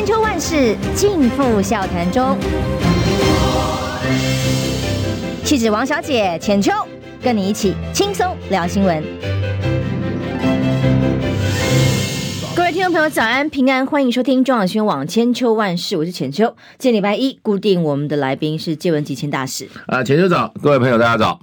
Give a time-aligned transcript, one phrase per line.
[0.00, 2.34] 千秋万世尽付笑谈中。
[5.44, 6.72] 气质王小姐浅秋，
[7.22, 9.04] 跟你一起轻松聊新闻。
[12.56, 16.56] 各位听众朋友，早安平安，欢迎收听中广新闻网千秋万世，我是浅秋。
[16.78, 21.38] 今天礼拜一，固定我们的来宾是借文吉千大使啊，浅秋早，各位朋友大家早。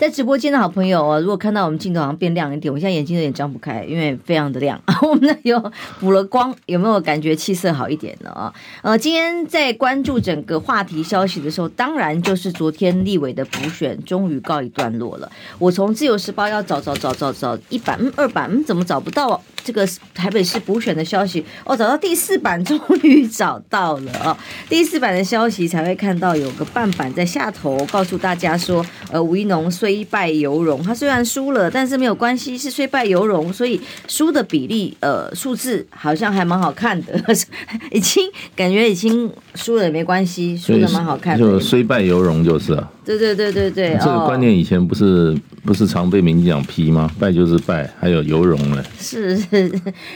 [0.00, 4.80] 在直播间的好朋友啊，如果看到我们镜头好像变亮一点，我现在眼睛有点张不开，因为非常的亮。
[5.02, 5.62] 我们有
[5.98, 8.30] 补了光，有没有感觉气色好一点呢？
[8.30, 15.30] 啊，呃，今天在关注整个话题消息的时候，当然就是昨天立委的补选终于告一段落了。
[15.58, 21.44] 我从自由时报要找找找找找一版、嗯、二版，嗯，怎么找不到这个台北市补选的消息？
[21.66, 24.38] 哦，找到第四版，终于找到了啊！
[24.70, 28.82] 第四版的消息才会看到有个半版在下头，告诉大家说，
[29.12, 37.20] 呃，吴怡农虽虽败犹荣，他虽然输了，但是没有关系，是虽败犹荣，所以输的比例呃数字好像还蛮好看的，
[37.90, 42.88] 已经感觉已经输了也没关系，输的蛮好看的，就虽败犹荣就是啊。
[43.02, 47.10] 对对对对对，这个观念以前不是、哦、不是常被民进党批吗？
[47.18, 48.84] 败就是败，还有犹荣呢。
[48.96, 49.72] 是，是，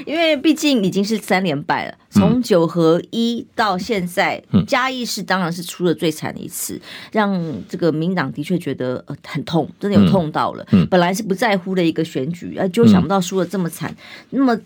[0.07, 7.37] 因为毕竟已经是三连败了，从九合一到现在，嗯、嘉义市当然是出了最惨的一次，让
[7.69, 10.67] 这个民党的确觉得呃很痛，真的有痛到了。
[10.73, 13.91] 嗯、本来是不在乎的一个选举，啊，就想不到输的这么惨。
[14.31, 14.59] 嗯、那么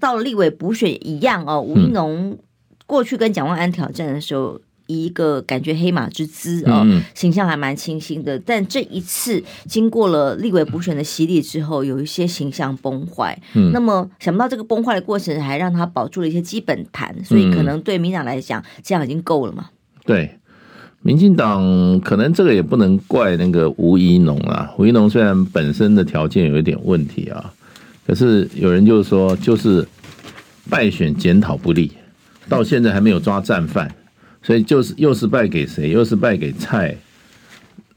[0.00, 2.38] 到了立委补选一样哦，吴一农
[2.86, 4.60] 过去跟蒋万安挑战的时候。
[4.88, 8.38] 一个感觉黑马之姿啊，哦，形象还蛮清新的。
[8.38, 13.36] 但这一次经过了立委补选的洗礼之后，有一些形象崩坏。
[13.54, 19.70] 嗯，那么想不到这个崩坏的过程还让他保住了一些基本盘，所以可能对民进党来讲，这样已经够了嘛？
[20.04, 20.38] 对，
[21.06, 24.68] 民进党可能这个也不能怪那个吴怡农啊。
[24.76, 27.52] 吴怡农虽然本身的条件有一点问题啊，
[28.04, 29.86] 可是有人就是说，就是
[30.68, 31.92] 败选检讨不力，
[32.48, 33.88] 到现在还没有抓战犯。
[34.42, 35.90] 所以就是又是败给谁？
[35.90, 36.96] 又是败给蔡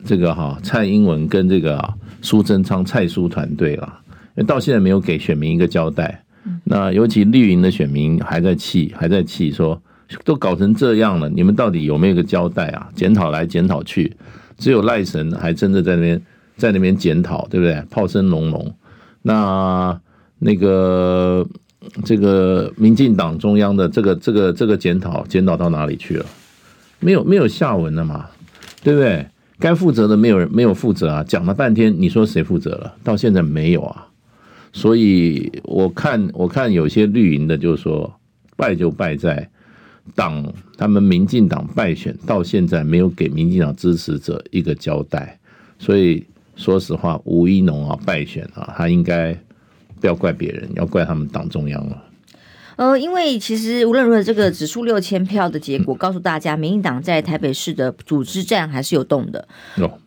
[0.06, 1.84] 这个哈蔡英文跟这个
[2.22, 4.02] 苏贞昌蔡苏团队了，
[4.36, 6.24] 因为到现在没有给选民一个交代。
[6.64, 9.82] 那尤其绿营的选民还在气，还在气，说
[10.24, 12.90] 都搞成这样了，你们到底有没有个交代啊？
[12.96, 14.16] 检讨来检讨去，
[14.58, 16.22] 只有赖神还真的在那边
[16.58, 17.84] 在那边检讨，对不对？
[17.90, 18.74] 炮声隆隆。
[19.22, 20.00] 那
[20.40, 21.46] 那个
[22.04, 26.26] 这个民进党中央的这个这个这个检讨检讨到哪里去了？
[27.00, 28.26] 没有没有下文了嘛，
[28.84, 29.26] 对不对？
[29.60, 32.96] 该负责的没有人没有负责啊，讲了半天，你说谁负责了？
[33.04, 34.08] 到现在没有啊，
[34.72, 38.10] 所以我看我看有些绿营的就说
[38.56, 39.50] 败就败在
[40.16, 40.44] 党，
[40.78, 45.38] 他们民进党败选到现在没有给民进党支持者一个交代，
[45.78, 46.26] 所以
[46.56, 49.34] 说实话，吴一农啊败选啊，他应该
[50.02, 52.04] 不要怪别人，要怪他们党中央了。
[52.80, 59.46] 呃，因为其实无论如何，这个指数六千票的结果告诉大家，民进党在台北市的组织战还是有动的，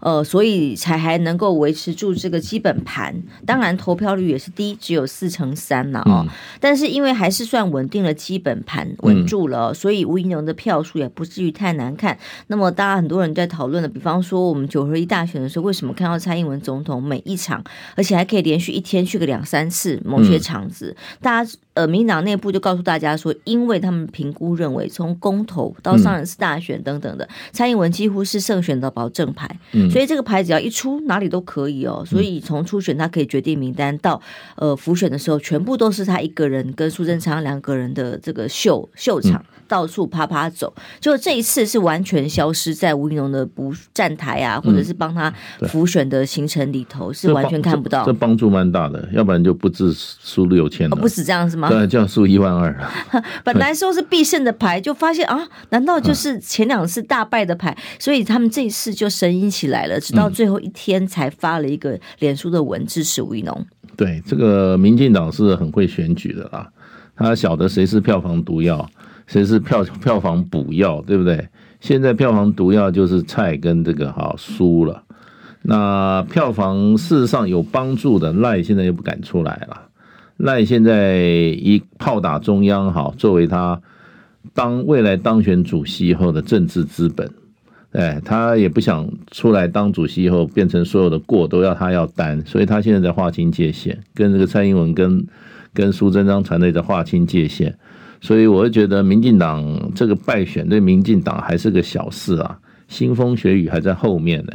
[0.01, 3.15] 呃，所以才还能够维持住这个基本盘。
[3.45, 6.27] 当然，投票率也是低，只有四成三了哦。
[6.61, 12.19] 但是因为还是算稳定了基本盘，稳住了，所以吴怡农的票数也不至于太难看。
[12.47, 17.63] 那么，大家很多人在讨论的，比方说我们九合一大选的时候，为什么看到蔡英文总统每一场，
[17.97, 22.62] 而且还可以连续一天去个两三次某些场子，大家呃，民进党内部就。
[22.63, 29.47] 告诉大家说，因为他们评估认为，从公投到上一次大选等等的，蔡英文几乎是胜选的保证牌，
[29.91, 32.03] 所以这个牌只要一出，哪里都可以哦。
[32.07, 34.23] 所以从初选他可以决定名单，到
[34.57, 39.45] 呃浮选的时候，全部都是他一个人跟苏贞昌两个人的这个秀秀场。
[39.69, 45.33] 到处啪啪走，就这一次是完全消失在吴怡农的不站台啊，或者是帮他
[45.67, 48.05] 浮选的行程里头，嗯、是完全看不到。
[48.05, 50.95] 这帮助蛮大的，要不然就不止输六千了。
[50.95, 51.71] 哦，不止这样是吗？
[51.71, 52.75] 对，这样输一万二。
[53.45, 57.77] 本来说是必胜的牌，就发现啊，难道就是前两次大败的牌？
[57.99, 63.67] 所以他们这一次就神隐起来了，直到最后一天才发了一个脸书的文支持吴怡农。
[63.97, 66.69] 对，这个民进党是很会选举的啦，
[67.17, 68.89] 他晓得谁是票房毒药。
[69.29, 71.49] 谁是票票房补药，对不对？
[71.81, 75.05] 现在票房毒药就是蔡跟这个哈输了。
[75.63, 79.81] 那票房事实上有帮助的赖现在又不敢出来了。
[80.37, 83.81] 赖现在一炮打中央，好作为他
[84.55, 87.31] 当未来当选主席以后的政治资本，
[87.93, 95.25] 哎，他也不想出来当主席以后变成所有的过都要他要担，所以他现在在划清界限，跟这个蔡英文跟
[95.73, 97.77] 跟苏贞昌团队在划清界限。
[98.21, 102.57] 所以我会觉得，民进党这个败选对民进党还是个小事啊，
[102.89, 104.53] 腥风血雨还在后面呢。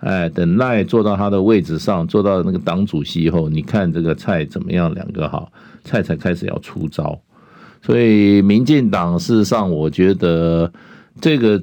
[0.00, 4.92] 哎，等赖坐到他的位置上，坐到那个党主席以后，你看这个蔡怎么样？
[4.94, 5.52] 两个好，
[5.84, 7.20] 蔡才开始要出招。
[7.82, 10.72] 所以民进党事实上，我觉得
[11.20, 11.62] 这个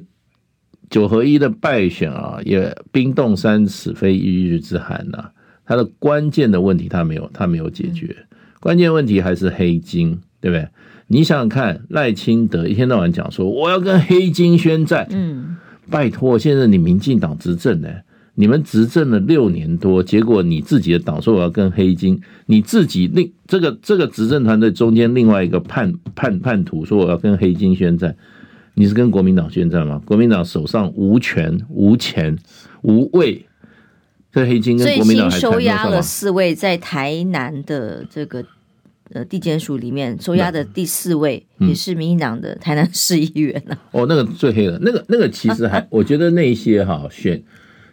[0.88, 5.32] 九合一的败选啊，也冰冻三尺非一日之寒呐、啊。
[5.64, 8.16] 它的关键的问题，他没有，他没有解决。
[8.60, 10.68] 关键问题还是黑金，对不对？
[11.08, 15.56] 你想想看，赖清德一天到晚讲说我要跟黑金宣战，嗯，
[15.90, 17.88] 拜托，现在你民进党执政呢？
[18.40, 28.14] 你们执政了六年多，结果你自己的党说我要跟黑金，你自己另这个这个执政团队中间另外一个叛叛叛徒说我要跟黑金宣战，
[28.74, 30.00] 你是跟国民党宣战吗？
[30.04, 32.38] 国民党手上无权无钱
[32.82, 33.44] 无位，
[34.32, 38.44] 这黑金跟国民党还收押了四位在台南的这个
[39.12, 43.76] 呃地检署里面收押的第四位也是民进党的台南市议员呢。
[43.90, 47.42] 哦，那个最黑了，那个那个其实还 我觉得那些哈选。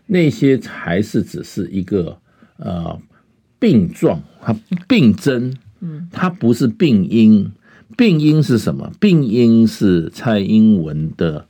[0.08, 2.18] 那些还是只是一个
[2.58, 3.00] 呃
[3.60, 4.56] 病状，它
[4.88, 7.52] 病征，嗯，它不是病因。
[7.96, 8.92] 病因是什么？
[9.00, 11.46] 病因是蔡英文的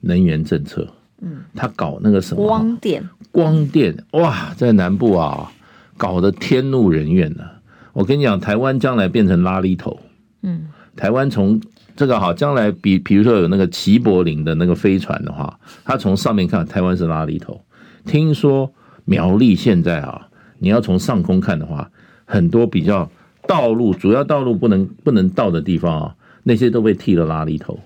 [0.00, 0.86] 能源政策，
[1.22, 5.50] 嗯，他搞那个什么光电，光电，哇，在南部啊，
[5.96, 7.60] 搞得天怒人怨啊。
[7.94, 9.98] 我跟你讲，台湾将来变成拉力头，
[10.42, 10.66] 嗯，
[10.96, 11.58] 台湾从
[11.94, 17.58] 这个好，将来比比如说有那个齐柏林的那个飞船的话，它从上面看，台湾是拉力头。
[18.06, 18.72] 听说
[19.04, 21.90] 苗栗现在啊，你要从上空看的话，
[22.24, 23.10] 很多比较
[23.46, 27.78] 道路主要道路不能不能到的地方啊，那些都被剃了拉力头。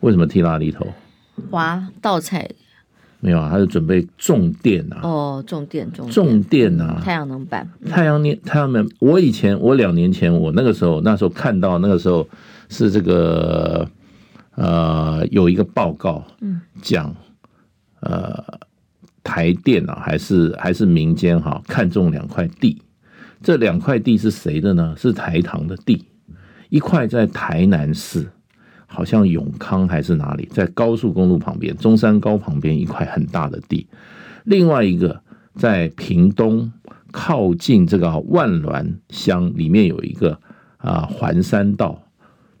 [0.00, 0.86] 为什么剃拉力头？
[1.50, 2.50] 挖稻菜？
[3.20, 5.00] 没有啊，他是准备种电啊。
[5.02, 7.66] 哦，种电种种电啊，太阳能板。
[7.88, 8.86] 太阳能太阳能。
[8.98, 12.28] 我以前我两年前我那个时候那时候看到那个时候
[12.68, 13.88] 是这个
[14.56, 17.14] 呃有一个报告，嗯，讲
[18.00, 18.44] 呃。
[19.24, 22.80] 台电啊，还是还是民间哈，看中两块地，
[23.42, 24.94] 这两块地是谁的呢？
[24.96, 26.04] 是台糖的地，
[26.68, 28.30] 一块在台南市，
[28.86, 33.88] 好像永康还是哪里，在高速公路旁边，中山高旁边一块很大的地，
[34.44, 35.20] 另外一个
[35.56, 36.70] 在屏东
[37.10, 40.38] 靠近这个万峦乡里面有一个
[40.76, 42.03] 啊环山道。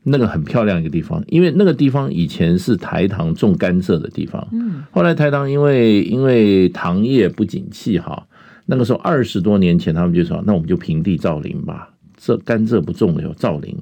[0.06, 4.46] 那个很漂亮一个地方，因为那个地方以前是台糖种甘蔗的地方。
[4.52, 8.26] 嗯，后来台糖因为因为糖业不景气哈，
[8.66, 13.74] 那个时候二十多年前他们就说，那我们就平地造林吧，这甘蔗不种了，有造林，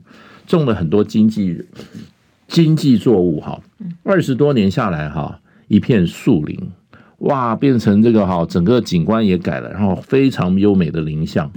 [0.47, 1.61] 种了很多经济
[2.47, 3.61] 经济作物哈。
[4.05, 6.57] 二十多年下来哈，一片树林，
[7.19, 11.51] 哇，变成这个哈，整个景观也改了，然后非常优美的林相。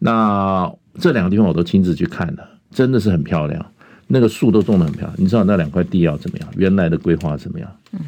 [0.00, 3.64] 那这两个地方我都亲自去看了，真的是很漂亮。
[4.12, 6.48] 那个树都种得很漂亮，你知道那两块地要怎么样？
[6.56, 7.76] 原来的规划怎么样？
[7.92, 8.00] 嗯，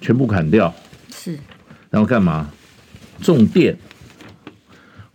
[0.00, 0.72] 全部砍掉，
[1.12, 1.36] 是，
[1.90, 2.48] 然后干嘛？
[3.20, 3.76] 种电。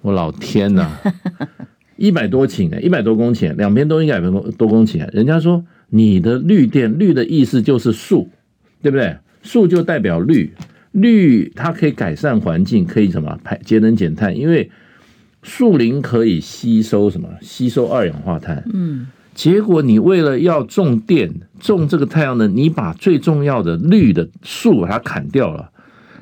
[0.02, 0.98] 我老天呐，
[1.96, 5.08] 一百多顷呢，一百多公顷，两边都应该一百多公顷。
[5.14, 8.30] 人家说你的绿电，绿的意思就是树，
[8.82, 9.16] 对不对？
[9.44, 10.54] 树就代表绿，
[10.92, 14.70] 绿它可以改善环境，可以什么排节能减碳，因为
[15.44, 17.30] 树林可以吸收什么？
[17.42, 18.64] 吸收二氧化碳。
[18.74, 19.08] 嗯。
[19.34, 25.70] 结果你为了要种电，种这个太阳能，你把最重要的绿的树把它砍掉了。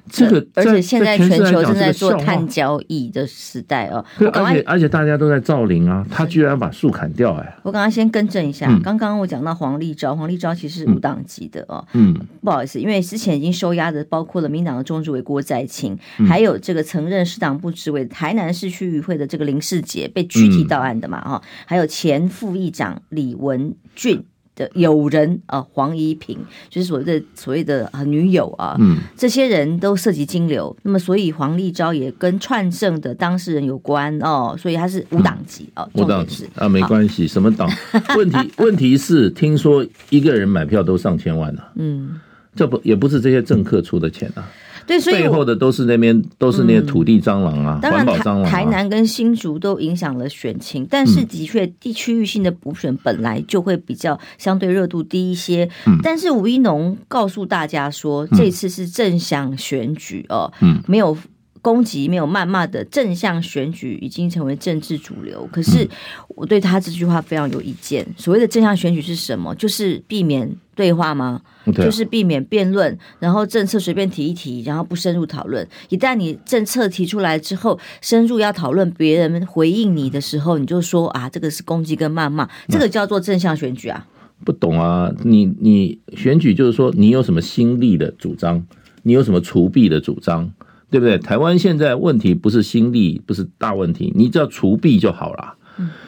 [0.10, 4.04] 这个，而且现在全球正在做碳交易的时代哦。
[4.34, 7.58] 而且而且大家都在造林啊，他居然把树砍掉哎！
[7.64, 11.86] 我刚刚先更正一下，刚刚我讲到黄立昭，黄立昭其实是无党籍的哦。
[11.94, 12.14] 嗯，
[12.44, 15.98] 不好意思，因为之前已经收押的包括了民党的中执委郭在清，
[16.28, 24.26] 还有这个曾任市党部执委台南市区议会的这个林世杰被拘提到案的嘛哈，还有前副议长李文俊。
[24.60, 26.38] 的友人啊，黄怡平
[26.70, 37.70] 就是所谓的所谓的女友啊，嗯，这些人都涉及金流，那么所以黄立昭也跟串证的当事人有关哦，所以他是无党籍哦，无党籍啊，没关系，什么党？
[38.18, 42.20] 问题问题是，听说一个人买票都上千万呢，嗯，
[42.56, 44.46] 这不也不是这些政客出的钱啊。
[44.90, 48.50] 对，所以背后的都是那边都是那些土地蟑螂啊，环保蟑螂啊。
[48.50, 55.70] 台南跟新竹都影响了选情，但是的确地区域性的补选本来就会比较相对热度低一些。
[56.02, 60.52] 但是吴一农告诉大家说，这次是正向选举哦，
[60.88, 61.16] 没有。
[61.62, 65.88] 攻击没有谩骂的正向选举已经成为政治主流，可是
[66.30, 68.06] 我对他这句话非常有意见。
[68.18, 69.54] 所谓的正向选举是什么？
[69.56, 71.42] 就是避免对话吗？
[71.76, 75.68] 就是避免辩论，然后政策随便提一提，然后不深入讨论。
[75.90, 84.08] 一旦你政策提出来之后，深入要讨论，别人回应你的时候，你就说啊，这个是攻击跟谩骂，这个叫做正向选举啊？
[84.44, 85.12] 不懂啊？
[85.24, 88.66] 你你选举就是说你有什么新力的主张，
[89.04, 90.50] 你有什么除弊的主张？
[90.90, 91.18] 对不对？
[91.18, 95.56] 台湾现在问题不是心力，不是大问题，你只要除弊就好了。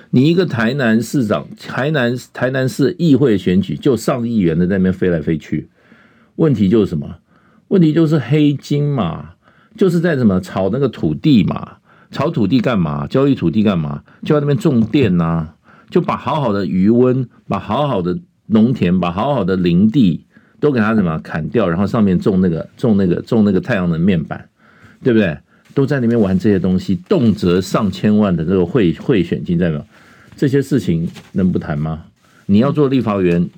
[0.10, 5.70] 你一个台南市长，台南台南市议会选举就上亿元的在那边飞来飞去，
[6.36, 7.16] 问题就是什么？
[7.70, 9.36] 问题就是黑金嘛，
[9.78, 11.78] 就是在什么炒那个土地嘛，
[12.12, 13.08] 炒土地干嘛？
[13.08, 14.04] 交易土地干嘛？
[14.24, 15.56] 就在那边种电呐、啊，
[15.90, 20.26] 就把好好的余温，把好好的农田，把好好的林地
[20.60, 24.50] 都给他什么砍掉，然后上面种那个种那个种那个太阳能面板，
[25.04, 25.38] 对不对？
[25.74, 29.86] 都在那边玩这些东西，动辄上千万的这个贿贿选金，在那
[30.36, 32.04] 这些事情能不谈吗？
[32.46, 33.50] 你要做立法员，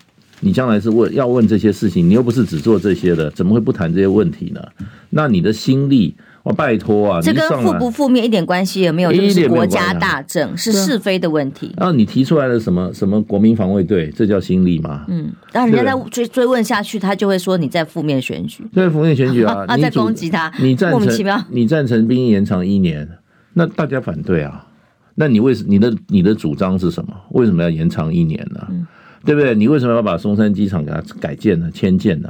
[0.42, 4.62] 你将来是问要问这些事情，你又不是只做这些的，怎么会不谈这些问题呢？
[5.10, 6.16] 那你的心力。
[6.44, 11.74] 我拜托啊，这跟负不负面一点关系也没有，这是国家大政，是是非的问题。
[11.78, 15.06] 然后你提出来了什么什么国民防卫队，这叫心理吗？
[15.08, 23.08] 嗯，然后人家再追追问下去，他就会说你在负面选举，对负面选举啊， 啊在攻击他，你赞成莫名其妙，你赞成兵役延长一年，
[23.54, 24.68] 那大家反对啊？
[25.16, 27.14] 那你为什你的你的主张是什么？
[27.30, 28.68] 为什么要延长一年呢？
[28.70, 28.86] 嗯，
[29.24, 29.56] 对不对？
[29.56, 31.70] 你为什么要把松山机场给它改建呢？
[31.72, 32.30] 迁建呢？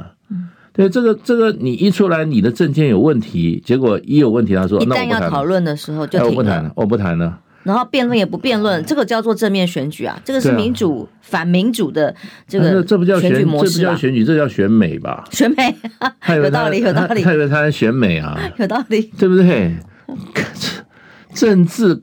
[0.73, 7.39] 对这个这个，你一出来你的证件有问题，结果一有问题，他说一旦要讨论的时候就停了，我不谈了，我不谈了。
[7.61, 12.13] 然后辩论也不辩论，这个叫做正面选举啊，这个是民主反民主的
[12.45, 15.23] 这个这不叫选举模式，这不叫选举，这叫选美吧？
[15.31, 15.73] 选美，
[16.35, 17.21] 有道理，有道理。
[17.21, 19.71] 他以为他在选美啊，有道理，对不对？
[21.33, 22.01] 政治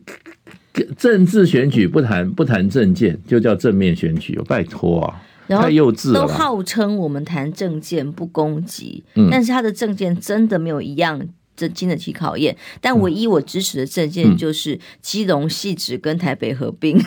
[0.97, 5.21] 政治选举不谈不谈政见，就叫正面选举，拜托啊。
[5.59, 11.21] 太幼稚了，都号称我们谈政见不攻击，嗯，但是他的政见真的没有一样
[11.57, 12.57] 这经得起考验。
[12.81, 16.99] 但唯一我支持的政见就是基隆汐止跟台北合并，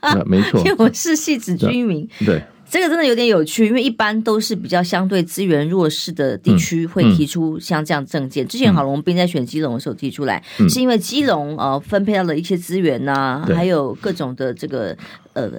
[0.00, 2.08] 嗯、没错， 因为我是汐止居民。
[2.26, 8.46] 对，这个真的有点有趣，因为一般都是比较相对资源弱势的地区会提出像这样政见。
[8.46, 14.96] 之前郝龙斌在选基隆的时候提出来，嗯、是因为基隆呃分配到了一些资源呐、啊，还有各种的这个
[15.32, 15.50] 呃，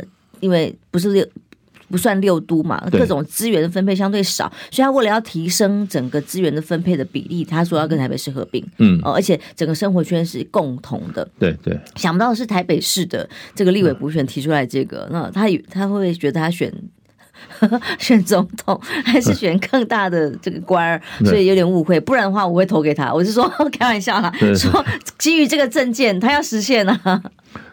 [0.42, 1.26] 因为不是六。
[1.90, 11.80] 不算六都嘛，各种资源的分配相对少，所以他为了要提升整个资源的分配的比例，他说要跟台北市合并，嗯，哦而且整个生活圈是共同的，对对。
[11.96, 16.74] 想不到是台北市的这个立委补选提出来这个，嗯、那他他会不会觉得他选
[18.00, 21.02] 选总统还是选更大的这个官儿？
[21.24, 23.14] 所以有点误会，不然的话我会投给他。
[23.14, 24.84] 我是说 开玩笑啦，说
[25.18, 27.24] 基于这个证件，他要实现啊。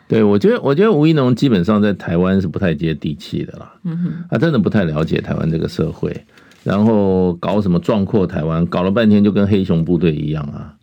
[0.06, 3.72] 对，我觉得，我觉得吴一农基本上在台湾是不太接地气的啦。
[3.84, 6.14] 嗯哼，他真的不太了解台湾这个社会，
[6.62, 10.74] 然后搞什么壮阔台湾，搞了半天就跟黑熊部队一样啊，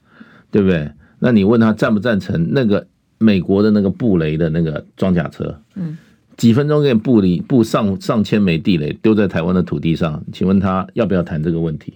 [0.49, 0.91] 对不对？
[1.19, 2.87] 那你问他赞不赞成那个
[3.19, 5.61] 美国的那个布雷的那个装甲车？
[5.75, 5.97] 嗯，
[6.35, 11.93] 几分钟给你布里布上上千枚地雷丢在台湾的土地上，请问他要不要谈这个问题？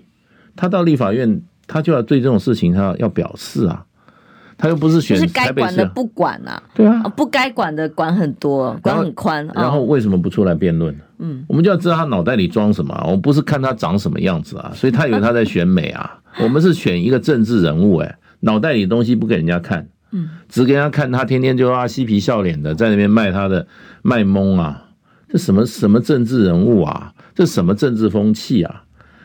[0.55, 3.83] 他到立法院，他就要对这种事情他要要表示啊。
[4.57, 9.45] 他又不是选，是该管的不管、啊，对啊，不该管的管很多，管很宽。
[9.47, 10.95] 然后，然后为什么不出来辩论？
[11.19, 12.97] 嗯，我们就要知道他脑袋里装什么。
[13.05, 16.19] 我们不是看他长什么样子啊，所以他以为他在选美啊。
[16.41, 23.67] 我们是选一个政治人物，哎，脑袋里的东西不给人家看，嗯，只给人家看他天天就啊嬉皮笑脸的在那边卖他的
[24.01, 24.85] 卖懵啊，
[25.29, 27.13] 这什么什么政治人物啊？
[27.33, 28.83] 这什么政治风气啊？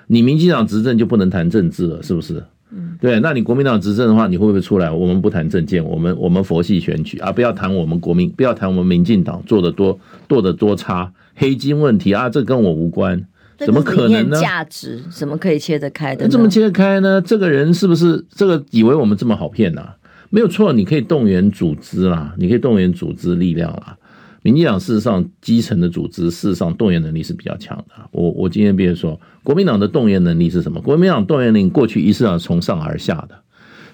[0.09, 2.45] 你民进党执政就不能谈政治了，是不是？
[2.73, 4.91] 嗯，对，那你国民党执政的话，你会不会出来？
[4.91, 9.99] 我们不谈政见，我们我们佛系选举啊，不要谈我们国民，不要谈我们民进党做的多
[10.29, 13.21] 做的多差，黑金问题啊，这跟我无关，
[13.59, 14.41] 怎么可能呢？
[14.41, 16.29] 价值怎么可以切得开的？
[16.29, 17.21] 怎么切得开呢？
[17.21, 19.97] 这个人是不是这个以为我们这么好骗呢、啊？
[20.31, 23.97] 没有错，你可以动员组织啦，你可以动员组织力量啦。
[24.43, 28.09] 民进党事实上基层的组织事实上动员能力是比较强的。
[28.11, 30.81] 我我今天比如说，国民党的动员能力是什么？
[30.81, 33.43] 国民党动员能力过去一是要从上而下的，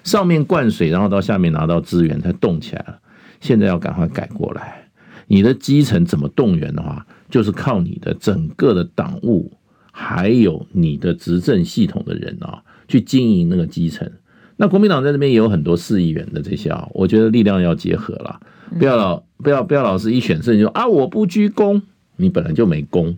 [0.03, 2.99] 上面灌水，然后到下面拿到资源才动起来了。
[3.41, 4.87] 现在要赶快改过来，
[5.27, 9.51] 你的基层怎么动员的话，就是靠你的整个的党务，
[9.91, 14.09] 还有你的执政系统的人啊，去经营那个基层。
[14.55, 18.39] 那国民党在这边也有很多市议员的这些啊，我觉得力量要结合了。
[18.77, 21.81] 不要老不要不要老是一选胜就说啊，我不居功，
[22.17, 23.17] 你本来就没功。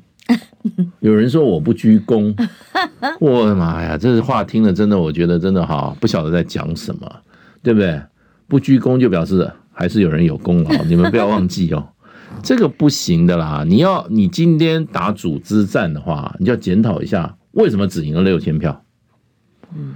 [1.00, 2.36] 有人说我不居功，
[3.20, 7.12] 我的妈呀，这话听了真的，我觉得真的哈，不晓得在讲什么，
[7.64, 8.00] 对不对？
[8.48, 11.88] 不居功就表示还是有人有功劳， 你们不要忘记哦，
[12.44, 13.64] 这个不行的啦。
[13.68, 18.84] 你要你今天打组织战的话，你就要检讨一下为什么只赢了六千票。
[19.76, 19.96] 嗯。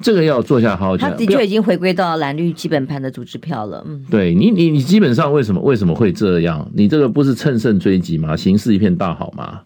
[0.00, 1.10] 这个要坐下好好讲。
[1.10, 3.84] 他的确已经回归到蓝绿基本盘的组织票了。
[3.86, 6.70] 嗯，对你，你你基本上为什么为什么会这样？
[6.74, 8.36] 你这个不是乘胜追击吗？
[8.36, 9.60] 形势一片大好吗？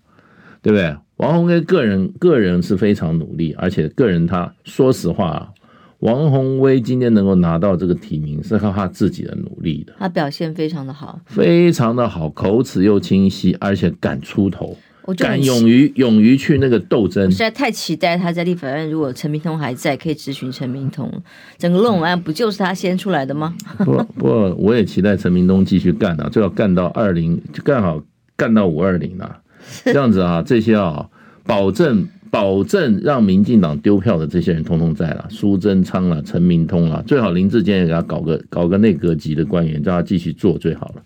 [0.63, 0.97] 对不对？
[1.19, 5.53] 王宏威个人个人是非常努力，而且个人他说实话，
[6.01, 9.93] 王宏威今天能够拿到这个提名，是靠他自己的努力的。
[9.99, 14.77] 他表现非常的好，非常的好，口齿又清晰，而且敢出头，
[15.19, 17.31] 敢勇于勇于去那个斗争。
[17.31, 21.13] 实在太期待他在立法院，如果陈明通还在，可以咨询陈明通。
[21.59, 23.55] 整个论文案不就是他先出来的吗？
[23.79, 28.03] 不 不，我也期待陈明通继续干啊，最好干到二零，就干好
[28.37, 29.41] 干到五二零啊，
[29.85, 31.09] 这样子啊，这些啊，
[31.45, 32.07] 保证。
[32.31, 41.03] 保证让民进党丢票的这些人通通在了，苏贞昌了，陈明通了，最好林志坚也给他搞个搞个内阁级的官员，让他继续做最好了。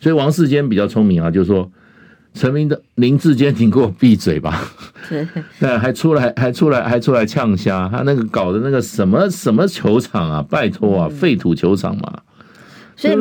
[0.00, 1.70] 所以王世坚比较聪明啊，就是说
[2.34, 4.62] 陈明的林志坚，你给我闭嘴吧。
[5.60, 12.20] 对， 还出来还出来还出来呛虾，他那个搞的那个什么什么球场啊，拜托啊，废土球场嘛。
[12.96, 13.16] 所以，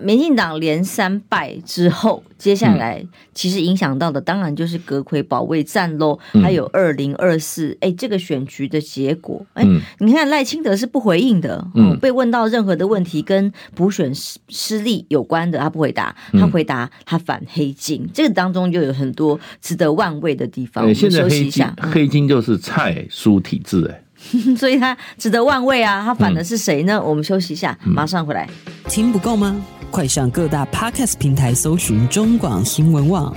[0.00, 3.04] 民进党连三败之后，接下来
[3.34, 9.44] 其实影响到的当然就是阁魁保卫战喽，还有二零二四哎这个选举的结果。
[9.54, 9.64] 哎，
[9.98, 20.84] 你看赖清德是不回应的，嗯，被问到任何的问题跟补选失失利有关的，他不回答，他回答他反黑金，这个当中就有很多值得玩味的地方。
[20.84, 24.02] 我们休息一下，黑金就是蔡苏体制，哎。
[24.56, 26.02] 所以他值得万位啊！
[26.04, 27.00] 他反的是谁呢？
[27.02, 28.48] 嗯、我们休息一下，马上回来。
[28.88, 29.56] 听不够吗？
[29.90, 33.34] 快上各大 Podcast 平台搜寻中广新闻网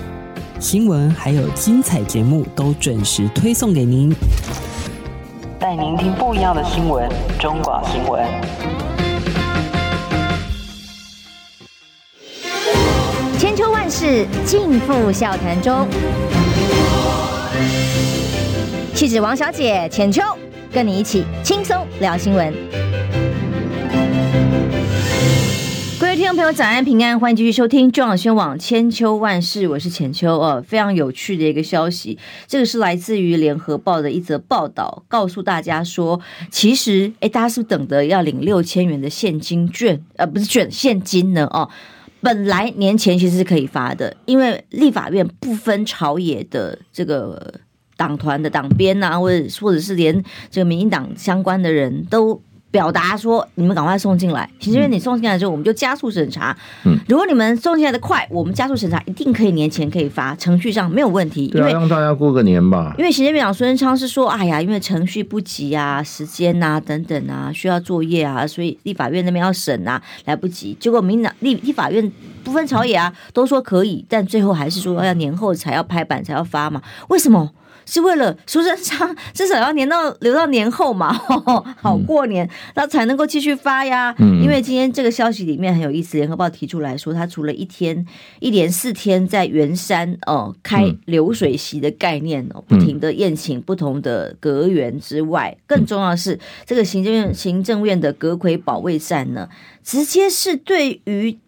[0.59, 4.13] 新闻，还有精彩节目都准时推送给您，
[5.59, 7.09] 带您听不一样的新闻。
[7.39, 8.25] 中广新闻，
[13.37, 15.87] 千秋万世尽付笑谈中。
[18.99, 20.21] 气质王小姐浅秋。
[20.73, 22.53] 跟你一起轻松聊新闻，
[25.97, 36.19] 各位听众朋友，早安平安，欢迎继续收听中广新闻网千秋万事，我是浅秋哦，非常有趣的一个消息，这个是来自于联合报的一则报道，告诉大家说，
[36.51, 41.45] 其实哎，大家是不是等着要领六千元的现金券，呃，不是券，现金呢？
[41.53, 41.69] 哦，
[42.19, 47.61] 本来年前其实是可以发的，因为立法院不分朝野的这个。
[47.99, 54.49] 党团的党鞭呐，或者或者是连这个民进党相关的人都表达说，你们赶快送进来。
[54.59, 56.55] 行政院你送进来之后，我们就加速审查。
[56.85, 61.47] 嗯，如果你们送进来的快，我们加速审查，一定可以年前可以发，程序上没有问题。
[61.47, 62.95] 对啊，让大家过个年吧。
[62.97, 70.77] 因为行政院长苏贞昌是说，哎呀，因为程序不急啊，时间啊等等啊，需要作业啊，所以立法院那边要审啊，来不及。
[70.79, 72.11] 结果民进党立立法院
[72.43, 76.81] 不分朝野啊，都说可以，但最后还是说要年后才要拍板才要发嘛？
[77.09, 77.51] 为什么？
[77.89, 81.11] 是为了苏贞昌 至少要年到留到年后嘛，
[81.81, 84.13] 好过年，那才能够继续发呀。
[84.19, 88.05] 因为今天这个消息里面很有意思，联合报提出来说，他除了一天
[88.39, 99.49] 一连四天在圆山哦开流水席的概念哦，不停的宴请不同的阁员之外，更重要的是这个行政院行政院的阁揆保卫战呢，
[99.83, 101.39] 直接是对于。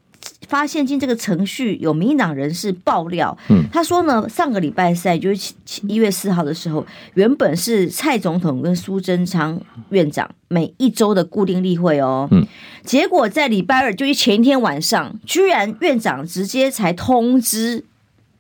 [0.47, 5.53] 发现金这个程序有民进党人士爆料，嗯，他说呢，上个礼拜三就是
[5.87, 12.45] 一月四号的时候，原本是蔡总统跟苏贞昌院长每一周的固定例会哦，嗯，
[12.83, 17.85] 结果在礼拜二就是前一天晚上，居然院长直接才通知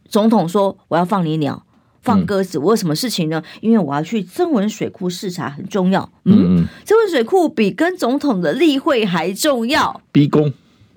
[0.09, 1.63] 总统说，我要放你鸟，
[2.01, 3.41] 放鸽子，我有什么事情呢？
[3.61, 10.51] 因为我要去增文水库视察，很重要，嗯，曾文水库比跟总统的例会还重要，逼宫。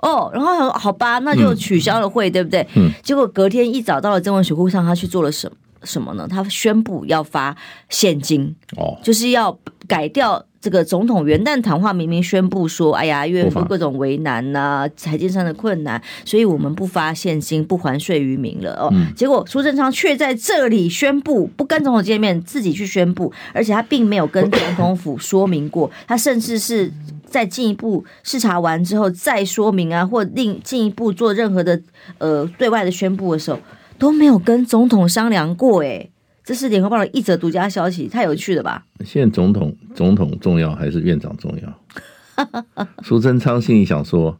[0.04, 2.66] 哦，然后好吧，那就取消了会，嗯、对不对？
[2.74, 2.90] 嗯。
[3.02, 6.28] 结果隔天一早到了曾文水库上，他去做了什么什么呢？
[6.28, 7.56] 他宣布要发
[7.88, 18.72] 现金，哦，就是要改掉这个总统元旦谈话，明明宣布说，哎呀，因为各种为难呐、啊，财经上的困难，所以我们不发现金，不还税于民了。
[18.74, 26.92] 哦，嗯、结果苏贞昌却在这里宣布不跟总统见面，自己去宣布，而且他并没有跟总统府说明过，他甚至是。
[27.34, 31.82] 再进一步视察完之后再说明啊，或另进一步做任何的
[32.18, 33.58] 呃对外的宣布的时候，
[33.98, 36.08] 都没有跟总统商量过，哎，
[36.44, 38.86] 这是联合报的一则独家消息，太有趣了吧？
[39.04, 42.86] 现在总统总统重要还是院长重要？
[43.02, 44.38] 苏贞昌心里想说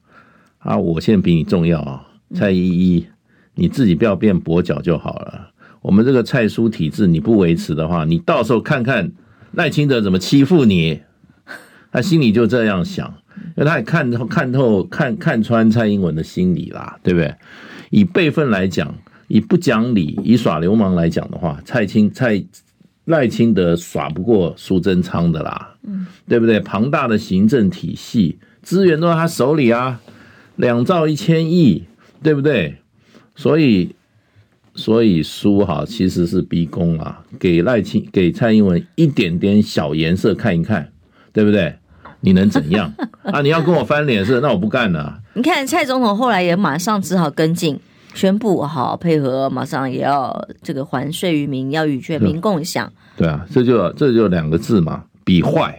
[0.58, 3.08] 啊，我现在比你重要啊，蔡依依，
[3.56, 5.50] 你自己不要变跛脚就好了。
[5.82, 9.10] 我们这个蔡苏体制你不维持的话，你到时候看看
[9.50, 11.00] 赖清德怎么欺负你。
[11.94, 13.06] 他心里就这样想，
[13.56, 17.32] 因为他也看透、看透、看看穿蔡英文的心理啦，对不对？
[17.90, 18.92] 以辈分来讲，
[19.28, 22.44] 以不讲理、以耍流氓来讲的话，蔡清、蔡
[23.04, 26.58] 赖清德耍不过苏贞昌的啦，嗯，对不对？
[26.58, 30.00] 庞大的行政体系，资源都在他手里啊，
[30.56, 31.84] 两兆一千亿，
[32.24, 32.74] 对不对？
[33.36, 33.94] 所以，
[34.74, 40.90] 所以苏哈其实是逼宫啊，给赖清、给蔡英文一点点小颜色看一看，
[41.32, 41.76] 对不对？
[42.24, 42.90] 你能怎样
[43.22, 43.42] 啊？
[43.42, 44.40] 你要跟我翻脸是？
[44.40, 45.20] 那我不干了。
[45.34, 47.78] 你看蔡总统后来也马上只好跟进，
[48.14, 52.90] 宣布好配合，马上也要这个还税于民，要与全民共享。
[53.14, 55.78] 对啊，这就这就两个字嘛，比坏，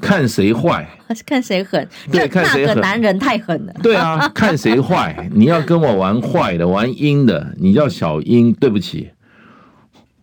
[0.00, 0.88] 看谁坏，
[1.24, 1.86] 看谁狠。
[2.10, 2.74] 对，看谁狠。
[2.74, 3.72] 那个男人太狠了。
[3.80, 5.28] 对啊，看谁坏。
[5.32, 9.10] 你要跟我玩坏的，玩阴的，你叫小阴，对不起，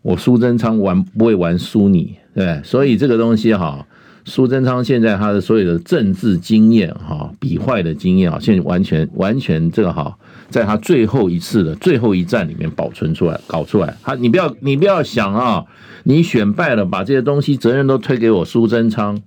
[0.02, 2.18] 我苏贞昌玩不会玩输你。
[2.36, 3.86] 对，所以这个东西哈。
[4.28, 10.14] 苏贞昌现在他的所有的政治经验哈，比坏的经验啊，现在完全完全这个哈，
[10.50, 13.96] 在他最后一次的最后一战里面保存出来，搞出来。
[14.04, 15.64] 他你不要你不要想啊，
[16.04, 19.22] 你选败了，把这些东西责任都推给我苏贞昌，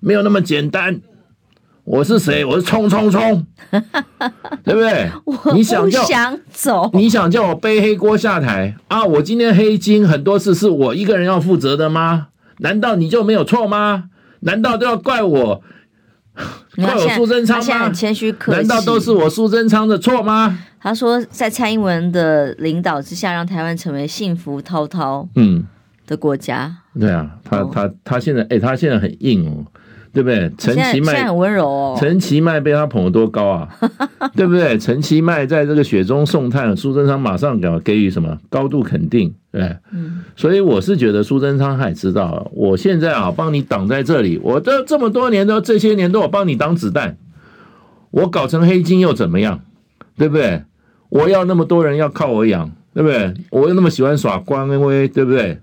[0.00, 1.00] 没有那么简单。
[1.84, 2.44] 我是谁？
[2.44, 3.46] 我是冲冲冲，
[4.64, 5.10] 对不对？
[5.54, 6.90] 你想叫想走？
[6.92, 9.04] 你想叫我背黑锅下台啊？
[9.04, 12.28] 我今天黑金很多次是我一个人要负责的吗？
[12.58, 14.04] 难道你就没有错吗？
[14.40, 15.62] 难道都要怪我？
[16.76, 17.62] 怪我苏贞昌吗？
[17.62, 18.34] 他现在很谦虚。
[18.46, 20.58] 难道都是我苏贞昌的错吗？
[20.80, 25.66] 他说，在蔡英文的领导之下，让台湾成为幸福滔滔嗯
[26.06, 26.74] 的国家。
[26.94, 29.66] 嗯、对啊，他他他现在哎、欸，他现在很硬哦。
[30.12, 30.50] 对不对？
[30.58, 31.96] 陈其迈很温柔哦。
[31.98, 33.68] 陈其迈被他捧得多高啊？
[34.34, 34.76] 对不对？
[34.78, 39.32] 陈其迈在这个雪中送炭，苏贞昌马上给给予什么高度肯定？
[39.52, 40.24] 对，嗯。
[40.36, 47.16] 所以我是觉得苏贞昌他也知道，我现在啊帮你挡在这里，我这这么多年都这些年都我帮你挡子弹，
[48.10, 49.60] 我搞成黑金又怎么样？
[50.16, 50.64] 对不对？
[51.08, 53.34] 我要那么多人要靠我养，对不对？
[53.50, 55.58] 我又那么喜欢耍官威，对不对？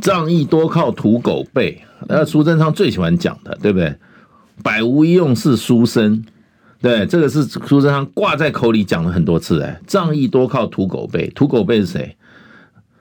[0.00, 1.82] 仗义多靠土狗背。
[2.08, 3.94] 那苏贞昌最喜欢讲的，对不对？
[4.62, 6.24] 百无一用是书生，
[6.80, 9.60] 对，这个是苏贞昌挂在口里讲了很多次。
[9.62, 12.16] 哎，仗义多靠土狗背，土狗背是谁？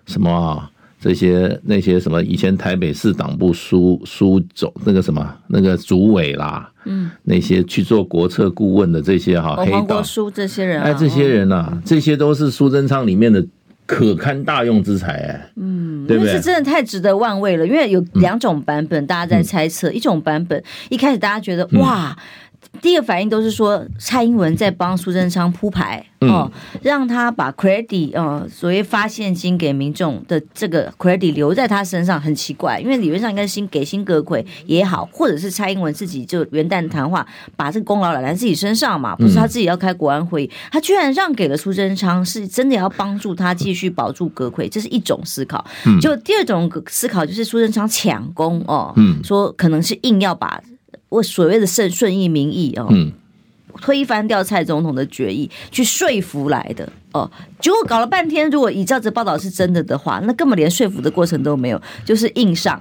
[0.06, 0.70] 什么啊？
[1.00, 2.22] 这些那些什么？
[2.22, 13.44] 以前台北市党部书书总那个什么那个主委啦，嗯，那些去做国策顾问的这些哈，黑道书这些人，哎，这些人呐，这些都是苏贞昌里面的。
[13.92, 16.34] 可堪大用之才哎，嗯，对不对？
[16.34, 19.90] 是真的太值得万味了，因为有两种版本，大家在猜测。
[19.90, 22.18] 嗯、一种版本一开始大家觉得、嗯、哇。
[22.82, 45.64] 第一个反应都是说蔡英文在帮苏贞昌铺牌哦，让他把 credit 呃，所谓发现金给民众的这个 credit 留在他身上，很奇怪，因为理论上应该是新给新阁揆也好，或者是蔡英文自己就元旦谈话把这个功劳揽在自己身上嘛，不是他自己要开国安会议，他居然让给了苏贞昌，是真的要帮助他继续保住阁揆，这是一种思考。
[46.00, 48.94] 就第二种思考就是苏贞昌抢功哦，
[49.24, 50.62] 说可能是硬要把。
[51.12, 53.12] 我所谓的顺顺应民意哦，嗯、
[53.82, 62.80] 推翻掉蔡总统的决议，去说服来的哦，结果搞了半天，如果以这样子报道是真的的话，那根本连说服的过程都没有，就是硬上。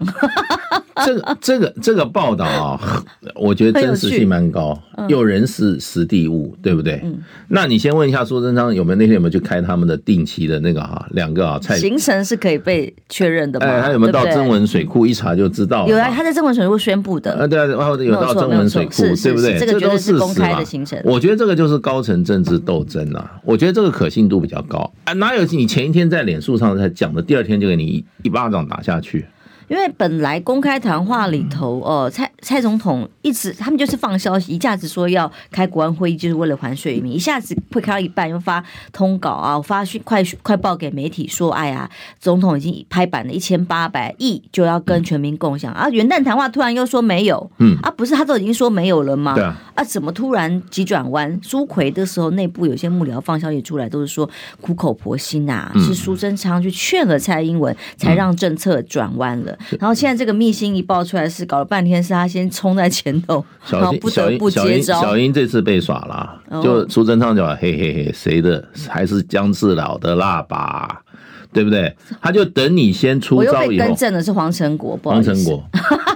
[1.04, 3.02] 这个这个这个报道啊，
[3.34, 7.00] 我觉得真实性蛮高，有人是实地物，对不对？
[7.02, 7.18] 嗯。
[7.48, 13.66] 那你先问一下苏贞昌有没有那天有没有去开他们的定期的那个哈两个啊菜行程是可以被确认的吗？
[13.66, 15.86] 哎，他有没有到曾文水库一查就知道？
[15.86, 17.32] 有啊，他在曾文水库宣布的。
[17.32, 19.58] 啊，对啊，然后有到曾文水库，对不对？
[19.58, 21.00] 这个绝对是公开的行程。
[21.04, 25.12] 我觉得这个就是高层政治斗争啊，我觉得这个可硬度比较高啊。
[25.14, 29.24] 哪有你前一天在脸书上才讲的，第二天就给你一巴掌打下去？
[29.70, 49.34] 因为本来公开谈话里头，哦，蔡蔡总统一直他们就是放消息，一下子说要开国安会议，就是为了还税于民，一下子会开到一半又发通稿啊，发讯快快报给媒体说，哎呀，总统已经拍板了一千八百亿就要跟全民共享啊，元旦谈话突然又说没有，嗯啊，不是他都已经说没有了吗？
[49.36, 51.38] 对啊，啊，怎么突然急转弯？
[51.44, 54.28] 苏奎的时候，内部有些幕僚放消息出来，都是说
[54.60, 59.56] 苦口婆心呐、啊，是苏贞昌去劝了蔡英文，才让政策转弯了。
[59.78, 65.00] 然后现在这个密信一爆出来，是搞了半天是他先冲在前头，然后不得不接招。
[65.00, 71.02] 小英这次被耍了，就苏贞昌就嘿嘿嘿，谁的还是姜志老的喇叭，
[71.52, 71.94] 对不对？
[72.20, 73.58] 他就等你先出招以后。
[73.58, 75.62] 我又被更正的是黄成国，黄成国，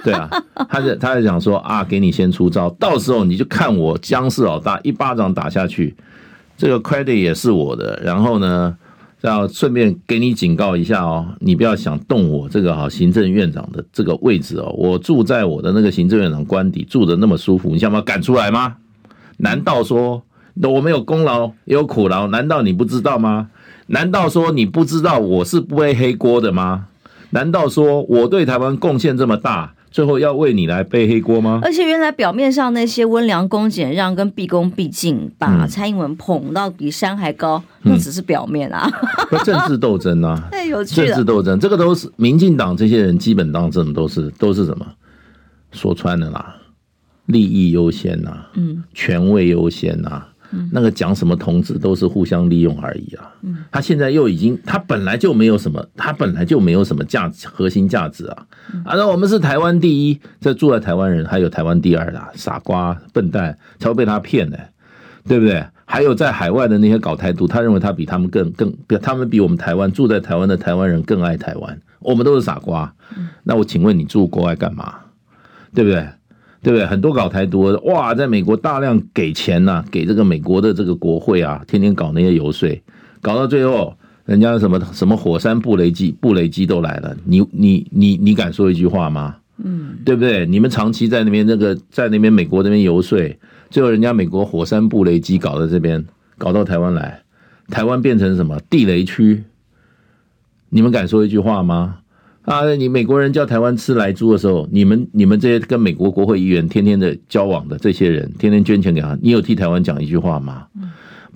[0.02, 0.28] 对啊，
[0.68, 5.94] 他就他就想说啊，给你先出招，到时候你就看我姜氏老大一巴掌打下去，
[6.56, 8.00] 这个 credit 也是我的。
[8.02, 8.76] 然后呢？
[9.26, 14.74] 要顺便给你警告一下哦，你不要想动我这个哈行政院长的这个位置哦。
[14.76, 18.76] 我住在我的那个行政院长官邸，住的那么舒服，你想把我赶出来吗？
[19.38, 20.22] 难道说
[20.54, 22.28] 那我没有功劳也有苦劳？
[22.28, 23.48] 难道你不知道吗？
[23.88, 26.86] 难道说你不知道我是背黑锅的吗？
[27.30, 29.73] 难道说我对台湾贡献这么大？
[29.94, 31.60] 最后要为你来背黑锅吗？
[31.62, 38.90] 而且原来表面上那些温良恭俭让跟毕恭毕敬，把蔡英文捧到比山还高，那、嗯、只是表面啊。
[39.46, 41.06] 政治斗争啊， 太有趣了。
[41.06, 44.84] 政治斗争，这个都是民进党这些人基本当政都是都是什么
[45.70, 46.56] 说穿了啦，
[47.26, 50.24] 利益优先呐，嗯，权位优先呐。
[50.70, 53.32] 那个讲什么同志都是互相利用而已啊！
[53.70, 58.46] 他现在又已经，他本来就没有什么，他本来就没有什么价值，核心价值啊！
[58.84, 64.56] 啊，那我们是台湾第一，这住在台湾人还有台湾第二的傻瓜笨蛋才会被他骗呢，
[65.26, 65.64] 对不对？
[65.86, 72.94] 还有在海外的那些搞台独，他认为他比他们更更，他们比我们台湾住在台湾的台湾人更爱台湾，我们都是傻瓜。
[73.42, 74.94] 那我请问你住国外干嘛？
[75.74, 76.08] 对不对？
[76.64, 76.86] 对不对？
[76.86, 82.82] 很多搞台独的哇，在美国大量给钱呐、啊，给这个美国的这个国会啊，天天搞那些游说，
[83.20, 89.36] 搞到最后，人家什么什么火山布雷机，布雷机都来了，你你你你敢说一句话吗？
[89.58, 90.46] 嗯，对不对？
[90.46, 93.18] 你们长期在那边那个在那边美国那边游说，
[93.70, 96.04] 最后人家美国火山布雷机搞到这边，
[96.38, 97.22] 搞到台湾来，
[97.68, 99.44] 台湾变成什么地雷区？
[100.70, 101.98] 你们敢说一句话吗？
[102.44, 102.74] 啊！
[102.74, 110.66] 你美国人叫台湾吃来猪的时候，你们你们这些跟美国国会议员天天的交往的这些人，天天捐钱给他，你有替台湾讲一句话吗？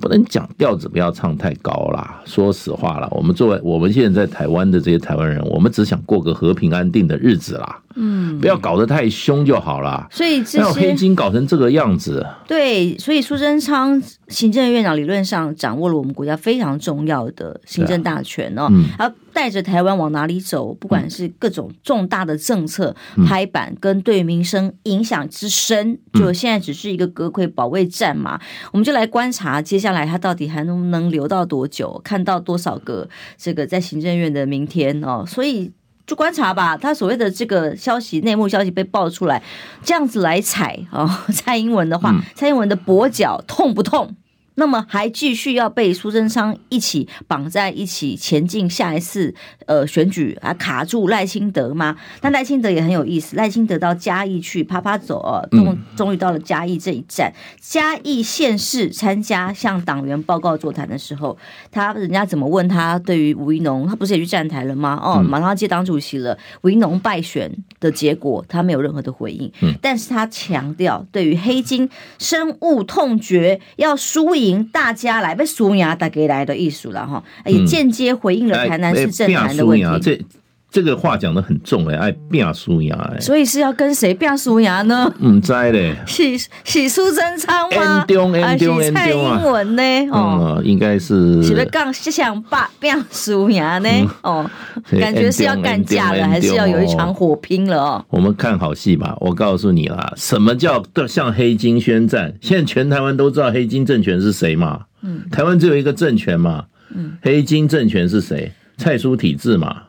[0.01, 2.23] 不能讲调子，不要唱太高啦。
[2.25, 7.81] 说实话啦，我们作为我们现在在台湾的这些台湾人，我们只想过个和平安定的日子啦。
[7.97, 10.07] 嗯，不要搞得太凶就好啦。
[10.09, 28.41] 所以这些黑金搞成这个样子，对，所以苏贞昌行政院长理论上掌握了我们国家非常重要的行政大权哦，他带着台湾往哪里走，不管是各种重大的政策拍板，跟对民生影响之深，就现在只是一个阁揆保卫战嘛。
[28.73, 35.71] 我们就来观察接下来他到底还能不能留到多久，看到多少个这个在行政院的明天哦，所以。
[36.05, 39.43] 就观察吧，他所谓的这个消息、内幕消息被爆出来，
[39.83, 44.17] 这样子来踩啊、哦， 蔡英文的话，蔡英文的跛脚痛不痛？
[44.59, 49.33] 那么还继续要被苏贞昌一起绑在一起前进下一次
[49.67, 51.97] 呃选举啊，卡住赖清德吗？
[52.21, 61.39] 但赖清德也很有意思，赖清德到嘉义去趴趴走哦，终终于到了嘉义这一站，嘉义县市参加向党员报告座谈的时候，
[61.71, 65.01] 他人家怎么问他对于吴一农，他不是也去站台了吗？
[65.01, 74.48] 哦，马上要接党主席了，吴一农败选的结果他没有任何的回应，但是他强调对于黑金深恶痛绝，要输赢。
[74.73, 80.25] 大家来被输赢大家来的艺术了哈，也间接回应了台南市政坛的问题。
[80.71, 85.11] 这个话讲的很重哎，爱变输赢哎，所以是要跟谁变输赢呢？
[85.25, 88.05] 唔知嘞，是是苏贞昌吗？
[88.43, 89.83] 还是蔡英文呢？
[90.13, 91.43] 哦，应该是。
[91.43, 93.89] 是不是刚想把变输赢呢？
[94.23, 94.49] 哦，
[95.01, 98.05] 感觉是要干架了，还是要有一场火拼了哦？
[98.11, 102.35] 我们看好戏吧，我告诉你啦，什么叫向黑金宣战？
[102.43, 104.83] 现在全台湾都知道黑金政权是谁嘛？
[105.01, 106.67] 嗯，台湾只有一个政权嘛？
[106.95, 108.53] 嗯，黑金政权是谁？
[108.77, 109.83] 蔡苏体制嘛？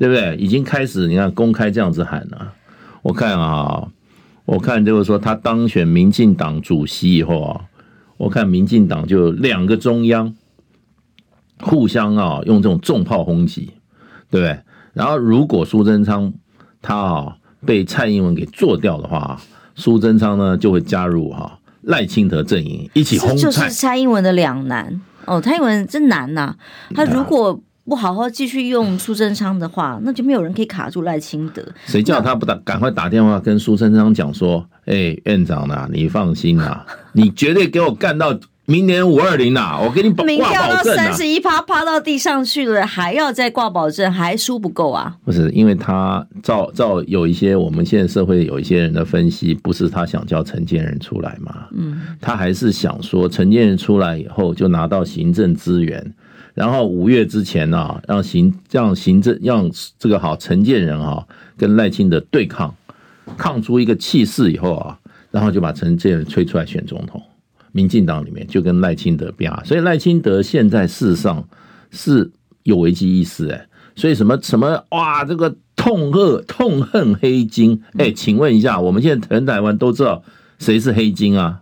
[0.00, 0.08] 嗯。
[0.08, 0.34] 对不对？
[0.36, 2.54] 已经开始，你看公开这样子喊了。
[3.02, 3.86] 我看啊，
[4.46, 7.60] 我看就是说他当选民进党主席以后啊，
[8.16, 10.34] 我看民进党就两个中央
[11.60, 13.74] 互相啊用这种重炮轰击，
[14.30, 14.58] 对不对？
[14.94, 16.32] 然后如果苏贞昌
[16.80, 17.36] 他啊
[17.66, 19.38] 被蔡英文给做掉的话，
[19.74, 23.36] 苏贞昌呢就会加入哈赖清德阵营一起轰蔡。
[23.36, 26.56] 这就是蔡英文的两难哦，蔡英文真难呐、啊，
[26.94, 27.60] 他如果。
[27.90, 31.60] 不好好继续用苏贞昌的话，那就没有人可以卡住赖清德。
[31.86, 32.54] 谁叫他不打？
[32.64, 39.76] 赶快打电话跟苏贞昌讲说：“哎、欸，院长呐，你放心啊，你绝对给我干到明年五二零呐！
[39.82, 45.16] 我给你挂保证。”民调到三十一趴，趴到地上去了，还要再挂保证，还输不够啊？
[45.24, 51.66] 不是，因为他照照有一些我们现在社会有一些人的分析，不是他想叫陈建仁出来嘛？
[51.76, 56.14] 嗯，他还是想说陈建仁出来以后就拿到行政资源。
[56.54, 62.74] 然后五月之前呢、啊，让行让行政让这个好陈建仁啊跟赖清德对抗，
[63.36, 64.98] 抗出一个气势以后啊，
[65.30, 67.22] 然后就把陈建仁推出来选总统。
[67.72, 71.48] 民进党里面就跟赖清德比啊，所以赖清德现在事实上
[71.92, 72.28] 是
[72.64, 80.20] 有危机意识哎，所以什么什么哇，这个痛恶痛恨黑金哎，请问一下，我们现在全台湾都知道
[80.58, 81.60] 谁是黑金啊？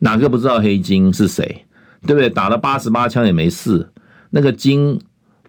[0.00, 1.64] 哪个不知道黑金是谁？
[2.06, 2.28] 对不对？
[2.28, 3.90] 打了八十八枪也没事。
[4.30, 5.00] 那个金，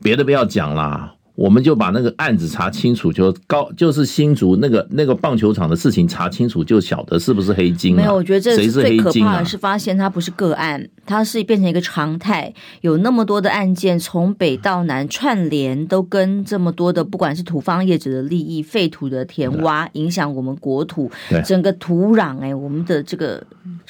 [0.02, 7.96] 别的不要讲啦，我们就把那个案子查清楚，就高就是新竹那个那个棒球场的事情查清楚，就晓得是不是黑金。
[7.96, 10.90] 没有，我觉得这是最可怕的是发现它不是个案。
[11.06, 21.12] 它是变成一个常态，有那么多的案件从北到南串联，都跟这么多的不管是土方业者的利益、废土的填挖，影响我们国土
[21.44, 23.46] 整个土壤，哎，我们的这个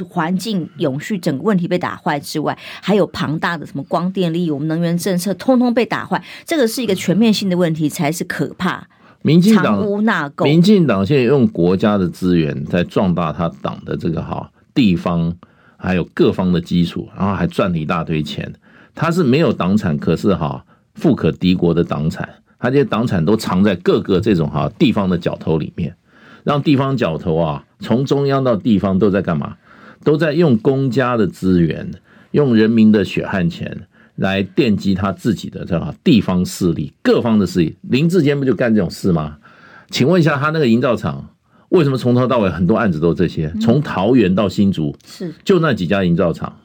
[0.10, 8.88] 环境永续整个问题被打坏之外，还有庞大的什么光电利益，我们能源政策通通被打坏，这个是一个全面性的问题，才是可怕。
[9.24, 15.36] 民进党藏污纳垢，民进党现在用国家的资源在壮大他党的这个哈地方
[15.78, 18.54] 还有各方的基础，然后还赚了一大堆钱。
[18.93, 22.28] 他是没有党产，可是哈富可敌国的党产，
[22.60, 25.96] 他这些党产都藏在各个这种哈地方的角头里面，
[26.43, 29.56] 让地方角头啊从中央到地方都在干嘛？
[30.04, 31.89] 都在用公家的资源，
[32.32, 37.76] 用人民的血汗钱来奠基他自己的这个地方势力，各方的势力。
[37.82, 39.38] 林志坚不就干这种事吗？
[39.89, 41.30] 请问一下，他那个营造厂
[41.69, 43.54] 为什么从头到尾很多案子都是这些？
[43.62, 46.58] 从桃园到新竹是就那几家营造厂。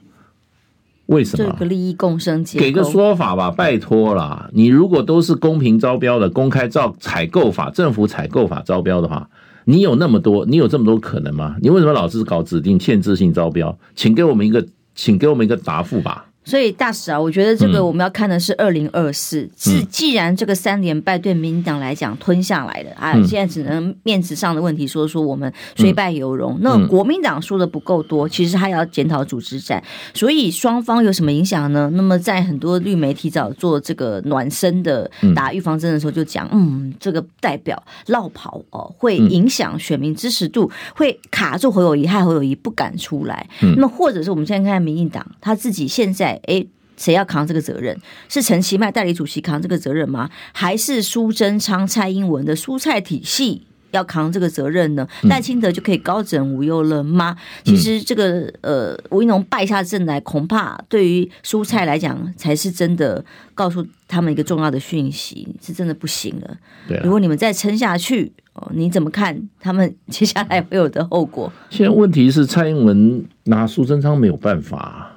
[1.07, 1.51] 为什么？
[1.51, 4.51] 这个利益共生结构，给个说法吧，拜托啦！
[4.53, 9.31] 你如果都是公平招标的，公开照采购法、政府采购法招标的话，
[9.65, 11.57] 你有那么多，你有这么多可能吗？
[11.63, 13.79] 你为什么老是搞指定限制性招标？
[13.97, 16.28] 请给我们一个，请给我们一个答复吧。
[16.49, 19.47] 所以大使啊，我觉得这个我们要看的是二零二四。
[19.55, 26.57] 既既然这个三连败对民进党来讲吞下来了啊，现在只能面子上的问题说说我们虽败犹荣。
[26.63, 29.83] 那国民党输的不够多，其实他要检讨组织战。
[30.15, 31.91] 所以双方有什么影响呢？
[31.93, 43.47] 那么在很多绿媒体早做这个暖身的打预防针的时候，就讲嗯，这个代表落跑哦，会影响选民支持度，会卡住侯友谊，害侯友谊不敢出来。
[43.61, 46.38] 那么或者是我们现在看看民进党他自己现在。
[46.45, 47.97] 哎，谁要扛这个责任？
[48.29, 50.29] 是陈其迈代理主席扛这个责任吗？
[50.53, 55.09] 还是苏贞昌、蔡英文的蔬菜体系要扛这个责任呢？
[55.23, 57.37] 赖清德就可以高枕无忧了吗？
[57.65, 63.25] 其实这个呃，吴怡农败下阵来，恐怕对于蔬菜来讲，才是真的
[63.55, 66.57] 告诉他们一个重要的讯息，是真的不行了。
[66.87, 71.51] 对，如果你们再撑下去，哦，你怎么看他们接下来会有的后果？
[71.71, 75.15] 现在问题是蔡英文拿苏贞昌没有办法。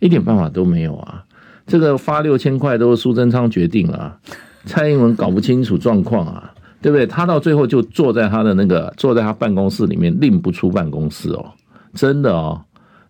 [0.00, 1.24] 一点办法都没有啊！
[1.66, 4.18] 这个发六千块都是苏贞昌决定了啊，
[4.64, 7.06] 蔡英文搞不清楚状况啊，对不对？
[7.06, 11.52] 他到最后就坐在他的那个，坐在他办公室里面，令不出办公室哦，
[11.94, 12.60] 真的哦。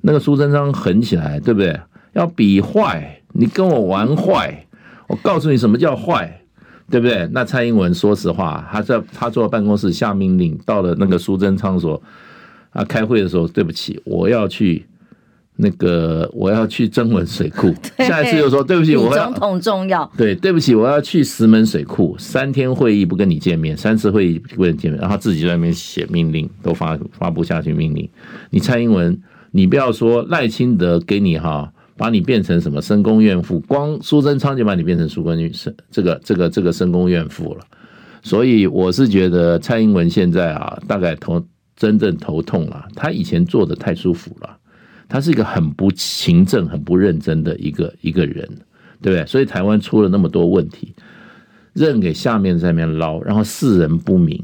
[0.03, 1.81] 那个苏贞昌狠起来，对不对？
[2.13, 4.67] 要比坏，你跟我玩坏，
[5.09, 6.43] 我告诉你什么叫坏，
[6.91, 7.27] 对不对？
[7.33, 12.03] 那蔡英文说实话，他在他坐办公室下命令，到了那个苏贞昌说
[12.71, 14.87] 啊，开会的时候，对不起，我要去。
[15.63, 20.11] 那个我要去曾文水库， 下一次又说对不起，我总统重要。
[20.17, 28.09] 对，对不起，我要去石门水库，三天会议不跟你见面，三次会议不跟你见面，然后自己在那边写命令，都发发布下去命令。
[28.49, 29.21] 你蔡英文，
[29.51, 37.61] 你不要说赖清德给你哈，把你变成什么深宫怨妇，光苏贞昌就把你变成苏根女生，这个这个这个深宫怨妇了。
[38.23, 41.45] 所以我是觉得蔡英文现在啊，大概头
[41.77, 44.57] 真正头痛了，他以前做的太舒服了。
[45.11, 48.49] 他是一个很不勤政、很不认真的一个一个人，
[49.03, 49.27] 对不对？
[49.27, 50.95] 所以台湾出了那么多问题，
[51.73, 54.41] 任给下面在那边捞，然后世人不明，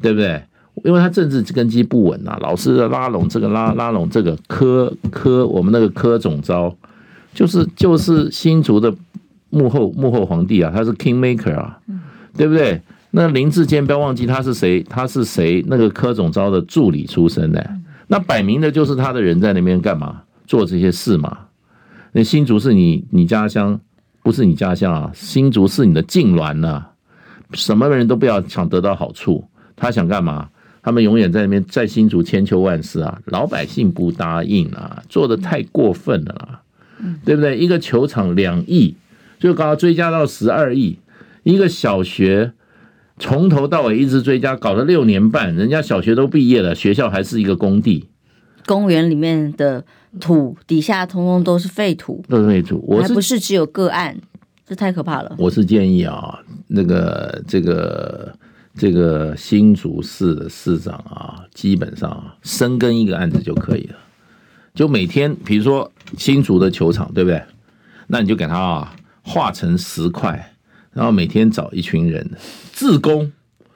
[0.00, 0.40] 对不对？
[0.84, 6.72] 因为他政治根基不稳啊，老是拉拢这个拉拉拢这个柯柯，我们那个柯总招，
[7.34, 8.94] 就是就是新竹的
[9.50, 11.78] 幕后幕后皇帝啊，他是 King Maker 啊，
[12.36, 12.80] 对不对？
[13.10, 15.64] 那林志坚不要忘记他是谁，他是谁？
[15.66, 17.70] 那个柯总招的助理出身的。
[18.08, 21.38] 那摆明的就是他的人在那边干嘛做这些事嘛？
[22.12, 23.80] 那新竹是你你家乡，
[24.22, 25.10] 不是你家乡啊？
[25.12, 26.84] 新竹是你的痉挛呐，
[27.52, 30.48] 什么人都不要想得到好处，他想干嘛？
[30.82, 36.60] 他们永远在那边在新竹千秋万世啊，老百姓不答应啊，做的太过分了啦，
[37.24, 37.58] 对不对？
[37.58, 38.94] 一个球场两亿，
[39.40, 40.98] 就搞到追加到十二亿，
[41.42, 42.52] 一个小学。
[43.18, 48.08] 从头到尾一直追加，搞了六年半，人家小学都毕业了，学校还是一个工地。
[48.66, 49.84] 公园里面的
[50.20, 52.84] 土底下通通都是废土，都是废土。
[52.86, 54.18] 我还不是只有个案，
[54.66, 55.34] 这太可怕了。
[55.38, 58.34] 我是建议啊，那个这个
[58.76, 63.94] 这个新竹市的市长啊，基本上啊深耕一个案子就可以了。
[64.74, 67.40] 就每天，比如说新竹的球场，对不对？
[68.08, 70.52] 那你就给他啊划成十块。
[70.96, 72.28] 然后每天找一群人
[72.72, 73.30] 自工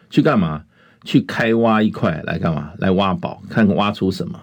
[0.09, 0.63] 去干嘛？
[1.05, 2.71] 去开挖一块来干嘛？
[2.79, 4.39] 来挖宝，看挖出什么，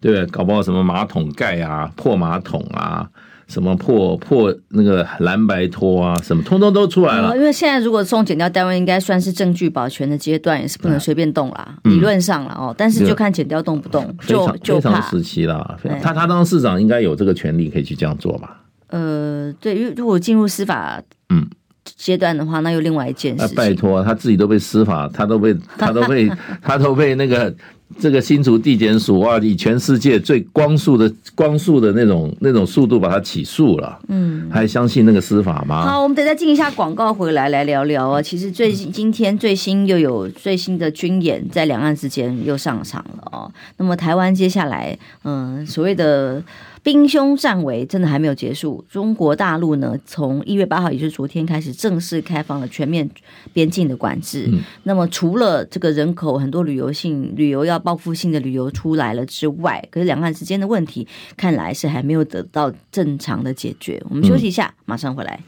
[0.00, 0.26] 对不对？
[0.26, 3.08] 搞不好什么马桶盖啊、破马桶啊、
[3.48, 7.36] 什么破破那个蓝白拖啊，什么通通都出来了。
[7.36, 11.76] 因为现在如果送检调单位，应该算是证据保全的阶段，也是不能随便动啦。
[11.82, 15.76] 理论上了哦，但是就看检调动不动，就就非常时期啦。
[16.00, 18.62] 他他当市长应该有这个权利可以去这样做吧？
[18.90, 21.48] 呃，对，如果进入司法，嗯。
[21.96, 23.56] 阶段的话，那又另外一件事情。
[23.56, 26.30] 拜托，他自己都被司法，他都被 他都被
[26.62, 27.54] 他都被那个
[28.00, 35.86] 这个新竹地检署啊，以全世界最光速的光速的那种那种速度把他起诉了，嗯，还相信那个司法吗？
[35.86, 38.20] 好，我们等下进一下广告回来来聊聊啊。
[38.20, 43.50] 其实最近今天最新又有最新的军演在两岸之间又上场了哦。
[43.76, 46.42] 那么台湾接下来嗯所谓的。
[46.86, 48.84] 兵凶战危真的还没有结束。
[48.88, 53.10] 中国大陆呢，从一月八号，也就是昨天开始正式开放了全面
[53.52, 54.48] 边境的管制。
[54.52, 64.00] 嗯、那么除了这个人口很多旅游性旅游要报复性的旅游出来了之外，可是两岸之间的问题看来是还没有得到正常的解决。
[64.08, 65.40] 我们休息一下，马上回来。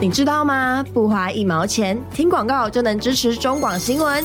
[0.00, 0.82] 你知道吗？
[0.94, 4.24] 不花一毛钱，听广告就能支持中广新闻。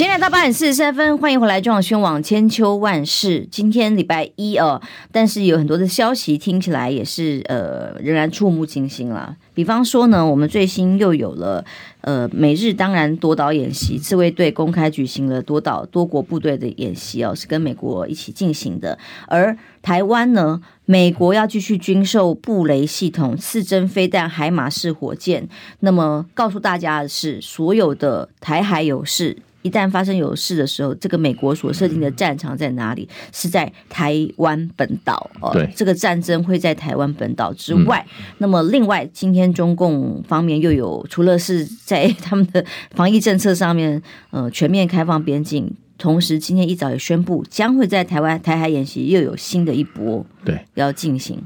[0.00, 3.46] 现在到八点四十三分，欢迎回来中广新闻网千秋万世。
[3.50, 4.80] 今天礼拜一哦，
[5.12, 9.36] 但是有很多的消息听起来也是呃，仍然触目惊心啦。
[9.52, 11.62] 比方说呢，我们最新又有了
[12.00, 18.98] 呃，美日当然多岛演习，自卫队公开举行了多岛多国部队的演习哦，是跟美国一起进行的。
[19.26, 25.46] 而台湾呢，美国要继续军售布雷系统、刺针飞弹、海马式火箭。
[25.80, 29.36] 那么告诉大家的是，所有的台海有事。
[29.62, 33.08] 一旦发生有事的时候，这个美国所设定的战场在哪里？
[33.32, 35.52] 是在台湾本岛哦。
[35.52, 38.04] 对，这个战争会在台湾本岛之外。
[38.18, 51.38] 嗯、那么，另外，今天中共方面又有除了是在他们的防疫政策上面，呃，全面开放边境，同时今天一早也宣布，将会在台湾台海演习又有新的一波对要进行。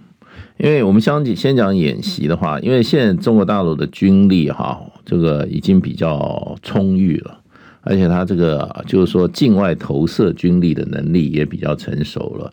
[0.56, 7.40] 因为我们相继先讲演习的话，因为现在中国大陆的军力哈，这个已经比较充裕了。
[7.84, 12.52] 而且他这个就是说，境外投射军力的能力也比较成熟了。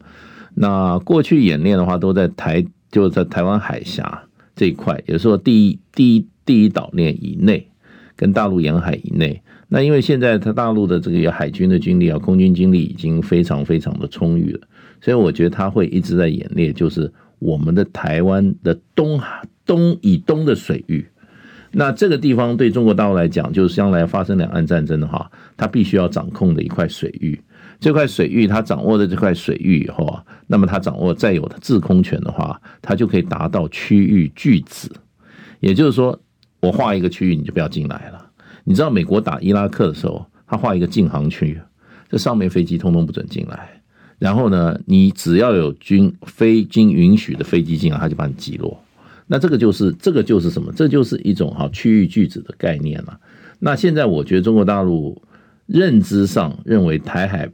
[0.53, 4.23] 那过去演练的话，都在台，就在台湾海峡
[4.55, 7.65] 这一块，也就是说第一第一第一岛链以内，
[8.15, 9.41] 跟大陆沿海以内。
[9.69, 14.59] 那因为现在他大陆的这个海军的军力啊，空军军力已经非常非常的充裕了，
[14.99, 17.09] 所以我觉得他会一直在演练，就是
[17.39, 21.07] 我们的台湾的东海东以东的水域。
[21.72, 27.39] 那这个地方对中国大陆来讲，就是将来发生两岸战争的话，它必须要掌控的一块水域。
[27.80, 34.89] 这块水域，它掌握的这块水域以后啊，那么它掌握再有的制空权的话，它就可以达到区域拒止。
[35.61, 36.19] 也就是说，
[36.59, 38.30] 我画一个区域，你就不要进来了。
[38.63, 41.59] 你知道美国打伊拉克的时候，他画一个禁航区，
[42.09, 43.82] 这上面飞机通通不准进来。
[44.19, 48.80] 然后呢，你只要有军非经允许的飞机进来，他就把你击落。
[49.32, 50.73] 那这个就是这个就是什么？
[50.73, 53.17] 这就是一种哈区域拒止的概念了。
[53.59, 55.21] 那现在我觉得中国大陆
[55.67, 57.49] 认知上认为台海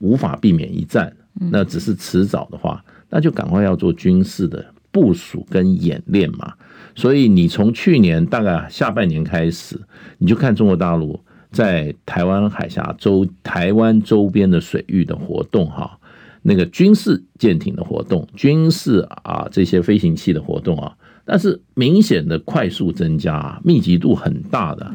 [0.00, 1.16] 无法避免一战，
[1.52, 6.52] 那只是迟早的话，那就赶快要做军事的部署跟演练嘛。
[6.96, 9.80] 所以你从去年大概下半年开始，
[10.18, 11.20] 你就看中国大陆
[11.52, 15.96] 在台湾海峡周台湾周边的水域的活动哈，
[16.42, 20.96] 那个军事舰艇的活动、军事啊这些飞行器的活动啊。
[21.30, 24.92] 但是明显的快速增加，密集度很大的。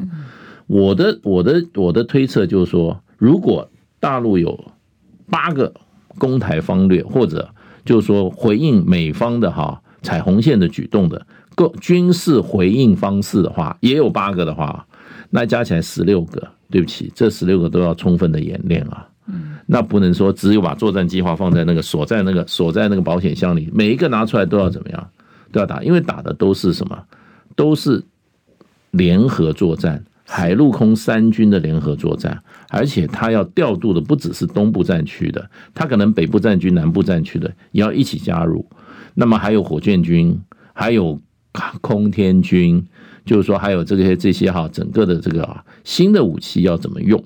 [0.66, 4.62] 我的我的我的推测就是说，如果大陆有
[5.30, 5.72] 八个
[6.18, 7.48] 攻台方略，或者
[7.86, 14.86] 就是说回应美方的哈彩虹线的举动的各军事回应方式的话，也有八个的话，
[15.30, 16.46] 那加起来十六个。
[16.68, 19.08] 对不起，这十六个都要充分的演练啊。
[19.66, 25.10] 那不能说只有把作战计划放在那个锁在那个锁在那个保险箱里，每一个拿出来都要怎么样？
[25.52, 27.04] 都要打，因为打的都是什么？
[27.54, 28.04] 都是
[28.90, 38.68] 联合作战，海陆空三军的联合作战，而且他要调度的不只是东部战区的，他可能北部战区、南部战区的也要一起加入。
[39.14, 40.38] 那么还有火箭军，
[40.74, 41.18] 还有
[41.80, 42.86] 空天军，
[43.24, 47.24] 就是说还有这些这些哈，整个的这个啊新的武器要怎么用？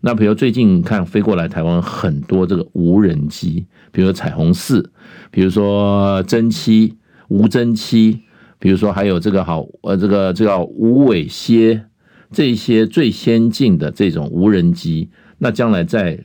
[0.00, 4.90] 那比如最近看飞过来台湾很多这个无人机，比如说彩虹四，
[5.30, 6.97] 比如说侦七。
[7.28, 8.20] 无侦七，
[8.58, 11.84] 比如说还有这个好，呃，这个这个无尾蝎，
[12.30, 15.08] 这些最先进的这种无人机，
[15.38, 16.18] 那将来在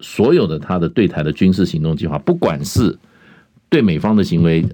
[0.00, 2.98] 所有的他的对台的军事行动计划，不管是
[3.68, 4.66] 对美方的行为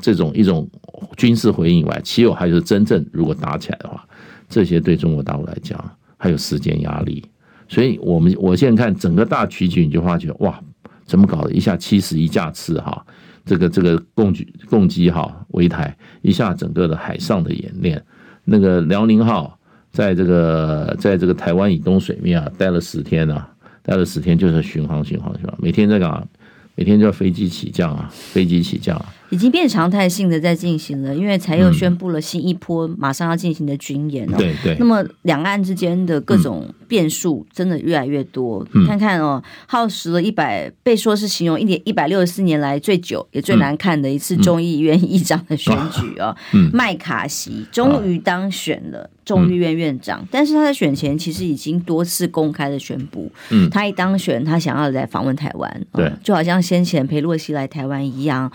[0.00, 0.68] 这种一种
[1.16, 4.06] 军事回应以外，其有还是真正如果打起来的话，
[4.48, 5.82] 这些对中国大陆来讲
[6.16, 7.24] 还有时间压力，
[7.68, 10.62] 所以我们我现在看整个大棋局，你就发觉哇，
[11.04, 11.52] 怎么搞的？
[11.52, 13.04] 一下七十一架次哈，
[13.46, 18.04] 这个这个共举共机哈围台，一下整个的海上的演练，
[18.44, 19.58] 那个辽宁号
[19.90, 23.48] 在这个在这个台湾以东水面啊待了十天啊，
[23.82, 26.26] 待了十天就是巡航巡航巡航，每天在干嘛？
[26.74, 29.06] 每天就要飞机起降啊，飞机起降啊。
[29.30, 34.36] 已经变常态性的在进行了，因为才又宣布了新一波马上要进行的军演哦。
[34.38, 34.76] 对对。
[34.78, 38.66] 那么两岸之间的各种变数真的越来越多。
[38.72, 46.36] 嗯、看看哦，耗时了一百，被说是形容一点一百六十四年来最久也最难看的一次众议院议长的选举哦。
[46.52, 46.70] 嗯。
[46.72, 58.52] 麦卡锡终于当选了众议院院长，嗯、但是他在选前其实已经多次公开的宣布，嗯，他一当选，他想要来访问台湾，对、哦，就好像先前裴洛西来台湾一样。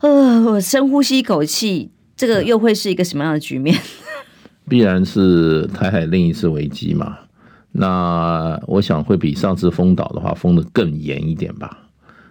[0.00, 3.78] 呃，我深呼吸一口气，这个又会是一个什么样的局面？
[4.68, 7.18] 必然是台海另一次危机嘛。
[7.72, 11.86] 那我想会比上次封岛的话封的更严一点吧。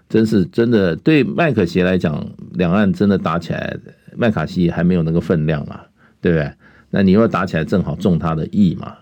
[0.09, 3.77] 真是真的，对麦可锡来讲，两岸真的打起来，
[4.15, 5.81] 麦卡锡还没有那个分量嘛，
[6.19, 6.51] 对不对？
[6.89, 8.95] 那你要打起来，正好中他的意嘛。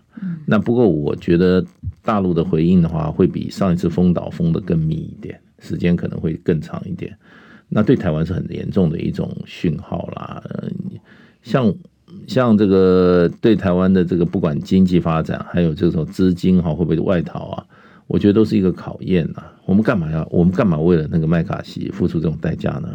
[0.46, 1.64] 那不过我觉得
[2.04, 7.18] 大陆的回应的话，会比上一次封岛封的更密一点，时间可能会更长一点。
[7.70, 10.42] 那对台湾是很严重的一种讯号啦，
[11.42, 11.74] 像
[12.28, 17.66] 像这个对台湾的这个不管经济发展，还有这种资金哈会不会外逃啊？
[18.08, 19.44] 我觉得都是一个考验呐。
[19.66, 22.88] 我们干嘛要我们干嘛为了那个麦卡锡付出这种代价呢？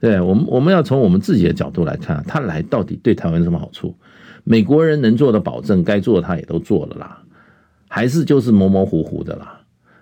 [0.00, 3.94] 对，我们我们要从我们自己的角度来看，他来到底对台湾有什么好处？
[4.42, 7.22] 美国人能做的保证，该做的他也都做了啦，
[7.88, 9.57] 还是就是模模糊糊的啦。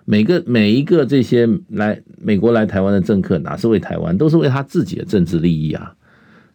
[0.09, 5.95] 每个每一个这些来美国来台湾的政客，哪是为台湾，都是为他自己的政治利益啊！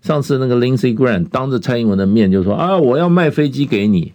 [0.01, 4.15] 上次那个 Lindsey Graham 当着蔡英文的面就说啊，我要卖飞机给你，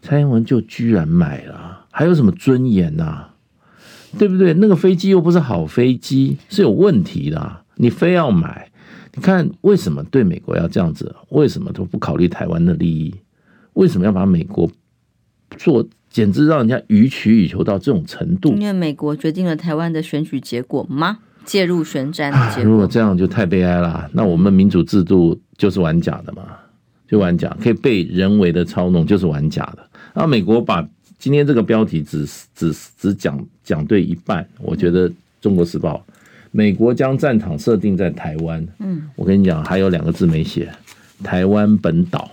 [0.00, 3.30] 蔡英文就居然买了，还有什么尊严呐？
[4.16, 4.54] 对不对？
[4.54, 8.70] 那个飞机又不是好飞机，是有问题的，你非要买，
[9.16, 11.12] 你看为什么对美国要这样子？
[11.30, 13.12] 为什么都不考虑台湾的利益？
[13.72, 14.70] 为什么要把美国
[15.56, 15.84] 做？
[16.16, 18.54] 简直让人家予取予求到这种程度。
[18.54, 21.18] 因为美国决定了台湾的选举结果吗？
[21.44, 22.70] 介入选战的结果。
[22.70, 24.08] 如果这样就太悲哀了。
[24.14, 26.44] 那我们民主制度就是玩假的嘛，
[27.06, 29.86] 就玩假，可以被人为的操弄，就是玩假的。
[30.14, 30.88] 然后美国把
[31.18, 35.10] 今天这个标题只只只讲讲对一半，我觉得
[35.42, 36.02] 《中国时报》
[36.50, 38.66] 美国将战场设定在台湾。
[38.78, 40.72] 嗯，我跟你讲，还有两个字没写，
[41.22, 42.30] 台湾本岛。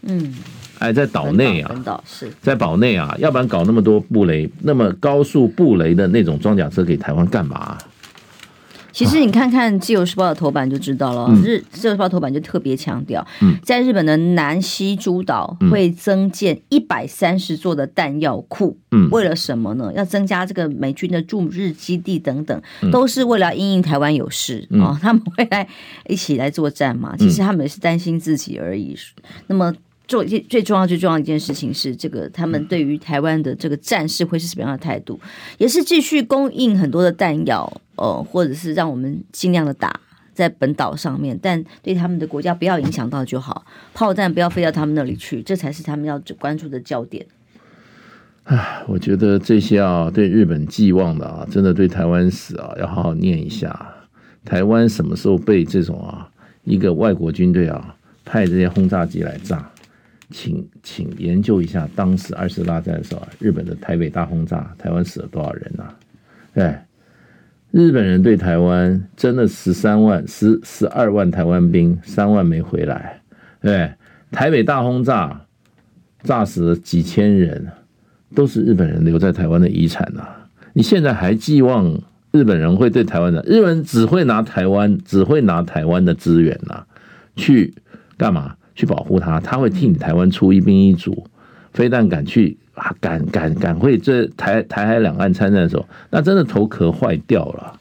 [0.00, 0.32] 嗯。
[0.78, 2.02] 哎，在岛内啊，
[2.40, 7.78] 在岛内啊，要不然搞那么多布雷，那么高速布雷的那种装甲车给台湾干嘛啊？
[8.92, 13.26] 其实你看看《自由时报》的头版就知道了，日《自由时报》头版就特别强调，
[13.62, 19.92] 在日本的南西诸岛会增建一百三十座的弹药库，嗯，为了什么呢？
[19.94, 25.68] 要增加这个美军的驻日基地等等，都是为了因应台湾有事啊，他们会来
[26.08, 27.14] 一起来作战嘛。
[27.18, 28.96] 其实他们也是担心自己而已。
[29.46, 29.74] 那么。
[30.08, 35.18] 做一件最重要、最重要的一件事情是，这个他们对于台湾的这个战事会是什么样的态度？
[35.58, 40.00] 也是继续供应很多的弹药，呃，或者是让我们尽量的打
[40.32, 47.26] 在本岛上面，但对他们的国家不要影响到就好，炮弹不要飞到他们那里去，这才是他们要关注的焦点。
[48.44, 53.94] 唉，我觉得这些啊，对日本寄望的啊，真的对台湾史啊，要好好念一下。
[54.44, 56.28] 台湾什么时候被这种啊，
[56.62, 59.68] 一个外国军队啊，派这些轰炸机来炸？
[60.30, 65.96] 请请研究一下，当时二次大战的时候，日本的台北大轰炸，台湾死了多少人呐、啊？
[66.52, 66.76] 对，
[67.70, 73.20] 日本人对台湾真的十三万、十十二万台湾兵，三万没回来。
[73.60, 73.92] 对，
[74.30, 75.42] 台北大轰炸，
[76.22, 77.66] 炸死了几千人，
[78.34, 80.26] 都是日本人留在台湾的遗产呐、
[80.72, 82.00] 你现在还寄望
[82.32, 83.42] 日本人会对台湾的？
[83.42, 86.84] 日本人只会拿台湾，只会拿台湾的资源呐、
[87.36, 87.74] 去
[88.16, 88.56] 干嘛？
[88.76, 91.26] 去保护他，他会替你台湾出一兵一卒，
[91.72, 97.72] 非但敢去啊，敢敢敢会这台台海两岸参战的时候，那真的头壳坏掉了，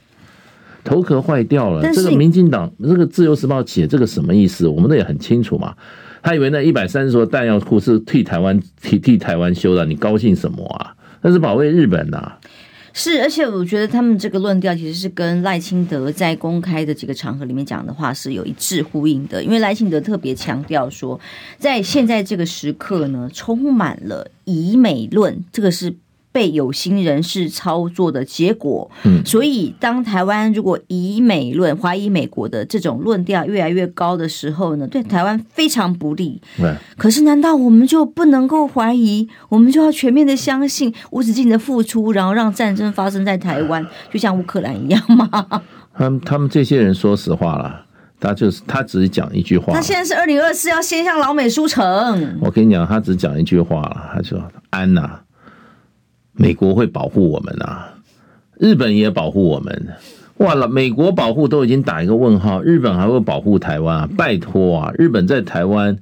[0.84, 1.82] 头壳坏掉了。
[1.94, 4.68] 这个民进党这个自由时报写这个什么意思？
[4.68, 5.76] 我们的也很清楚嘛。
[6.24, 10.96] 他以为那一百三十座弹药库是替台湾替替台湾修的，你高兴什么啊？
[11.22, 12.40] 那是保卫日本呐、啊。
[12.98, 21.20] 是，而且我觉得他们这个论调其实是跟赖清德在公开的几个场合里面讲的话是有一致呼应的，因为赖清德特别强调说，
[21.60, 25.94] 在现在这个时刻呢，充满了以美论，这个是
[26.36, 28.92] 被有心人士操作的结果。
[29.06, 36.42] 嗯，所以当台湾如果以美论、怀疑美国的这种论调越来越高的时候呢，对台湾非常不利。
[36.58, 39.30] 对，可是难道我们就不能够怀疑？
[39.48, 45.64] 我们就要全面的相信无止境的付出，然后让战争发生在台湾，就像乌克兰一样吗？
[45.98, 47.86] 他们他们这些人说实话了，
[48.20, 49.72] 他就是他只是讲一句话。
[49.74, 52.38] 他现在是二零二四要先向老美输诚。
[52.42, 55.22] 我跟你讲，他只讲一句话了，他说：“安呐、啊，
[56.36, 57.94] 美国会保护我们啊，
[58.58, 59.88] 日本也保护我们。
[60.38, 64.10] 哇了，美国保护都已经打一个问号，日本还会保护台湾啊？
[64.18, 65.98] 拜托啊，日本在台湾，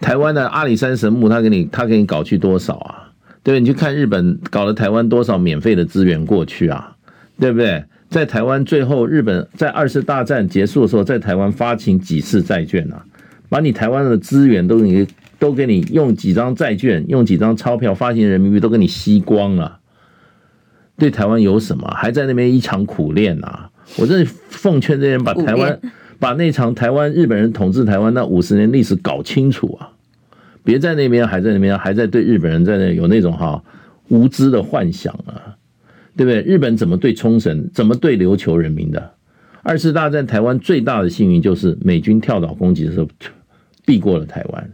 [0.00, 3.12] 台湾的阿里山神木，他给你他给你搞去多少啊？
[3.42, 6.96] 对，你去看日本搞了台湾多少免费的资源过去啊？
[7.38, 13.04] 对不对？”在台湾，最后日本在二次大战结束的时候，在台湾发行几次债券啊？
[13.48, 15.06] 把你台湾的资源都给你
[15.44, 19.78] 都给你用几张债券，用几张钞票发行人民币都给你吸光了。
[20.96, 21.86] 对台湾有什么？
[21.94, 23.70] 还在那边一场苦练啊！
[23.98, 25.78] 我真的奉劝这些人把台湾
[26.18, 29.92] 把那场台湾日本人统治台湾那五十年历史搞清楚啊！
[30.62, 33.62] 别在那边还在那边还在对日本人在那有那种哈
[34.08, 35.60] 无知的幻想啊！
[36.16, 36.40] 对不对？
[36.40, 37.68] 日本怎么对冲绳？
[37.74, 39.12] 怎么对琉球人民的？
[39.62, 43.06] 二次大战台湾最大的幸运就是美军跳岛攻击的时候
[43.84, 44.70] 避过了台湾。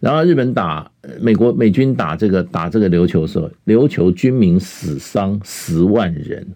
[0.00, 0.90] 然后日本打
[1.20, 6.46] 美国美军打这个打这个琉球的时候，琉球军民死伤十万人，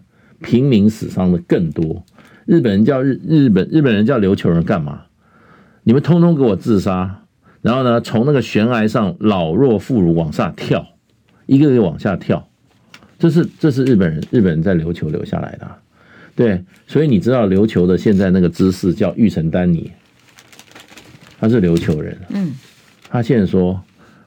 [0.41, 2.03] 平民死伤的更多。
[2.45, 5.03] 日本人叫日日本日本人叫琉球人干嘛？
[5.83, 7.23] 你们通通给我自杀！
[7.61, 10.87] 然后呢，从那个悬崖上老弱妇孺往下跳，
[11.45, 12.47] 一个个往下跳。
[13.17, 15.67] 这是这是日本人日本人在琉球留下来的，
[16.35, 19.91] 对，所以你知道琉球的现在那个姿势叫玉城丹尼，
[21.39, 22.51] 他是琉球人，嗯，
[23.11, 23.81] 他现在说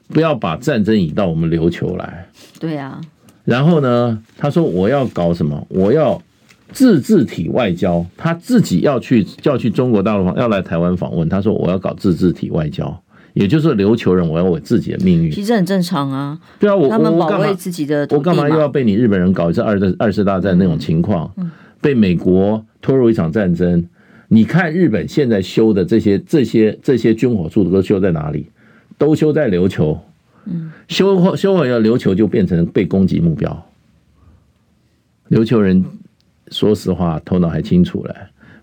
[0.09, 2.27] 不要把战争引到我们琉球来，
[2.59, 3.01] 对啊，
[3.43, 5.65] 然后呢，他说我要搞什么？
[5.69, 6.21] 我要
[6.71, 13.01] 自治体外交，他自己要去要去中国大陆要来台湾访问，他说我要搞自治体外交。
[13.33, 16.39] 也就是琉球人，我要我自己的命运，其实很正常啊。
[16.57, 21.29] 对啊，我他们保卫自己的我干嘛又要被你日本人搞一次二二次大战那种情况？
[21.81, 23.85] 被美国拖入一场战争。
[24.29, 28.47] 你看日本现在修的这些这些这些军火处都修在哪里？
[28.97, 29.99] 都修在琉球。
[30.45, 33.69] 嗯，修好修完了琉球就变成被攻击目标。
[35.29, 35.83] 琉球人
[36.49, 38.15] 说实话头脑还清楚嘞。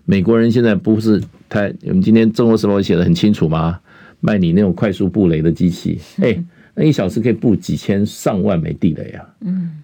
[0.05, 3.79] 美国人现在不是太，我们今天中国时报写的很清楚吗？
[4.21, 6.43] 卖你那种快速布雷的机器， 哎、欸，
[6.75, 9.25] 那一小时可以布几千上万枚地雷啊！
[9.41, 9.82] 嗯，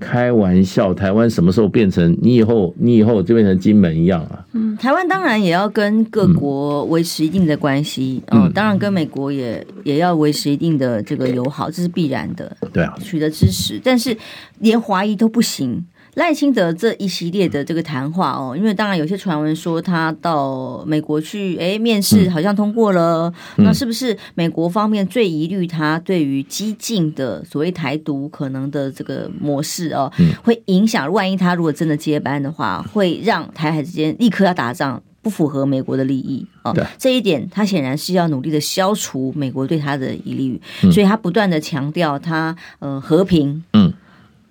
[0.00, 4.44] 开玩笑，台湾什么时候变成你以后你以后就变成金门一样啊？
[4.52, 12.56] 嗯，台湾当然也要跟各国维持一定的关系，嗯、哦，当然跟美国也也要维持一定的这个友好，这是必然的。
[12.72, 14.16] 对啊，取得支持，但是
[14.58, 15.84] 连华裔都不行。
[16.14, 31.10] 赖清德这一系列的这个谈话哦，因为当然有些传闻说他到美国去，哎，面试好像通过了，嗯、那是不是美国方面最疑虑他对于激进的所谓台独可能的这个模式哦，嗯、会影响？
[31.12, 36.72] 万一他如果真的接班的话，会让台海之间立刻要打仗，不符合美国的利益哦。
[36.72, 43.92] 对这一点他显然是要努力的消除美国对他的疑虑，嗯、所以他不断的强调他呃和平，嗯。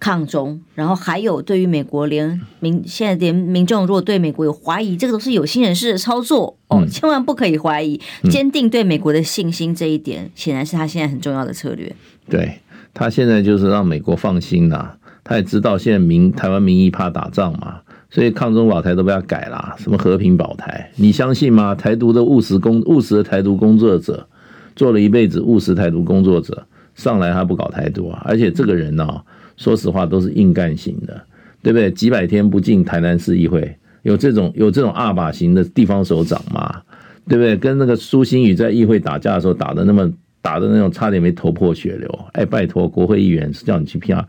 [0.03, 7.97] 抗中，然后还有对于美国连民现在连民众如果对美国有怀疑，这个都是有心人士的操作哦，千万不可以怀疑，
[8.29, 11.95] 坚定对美国的信心，这一点显然是他现在很重要的策略。
[12.27, 12.59] 对，
[12.93, 14.89] 他现在就是让美国放心呐，
[15.23, 17.79] 他也知道现在民台湾民意怕打仗嘛，
[18.09, 21.73] 所以抗中保台都不要改啦，什么和平保台，你相信吗？
[21.73, 24.27] 台独的务实工务实的台独工作者，
[24.75, 28.21] 做了一辈子务实台独工作者，上来还不搞台独啊？
[28.25, 29.21] 而且这个人呢？
[29.57, 31.21] 说实话，都是硬干型的，
[31.61, 31.91] 对不对？
[31.91, 36.81] 几百天不进台南市议会，有这种有这种二把型的地方首长吗？
[37.27, 37.55] 对不对？
[37.55, 42.19] 跟那个苏新宇在议会打架的时候打的那么打的那种，差点没头破血流。
[42.33, 44.27] 哎，拜托，国会议员是叫你去啪，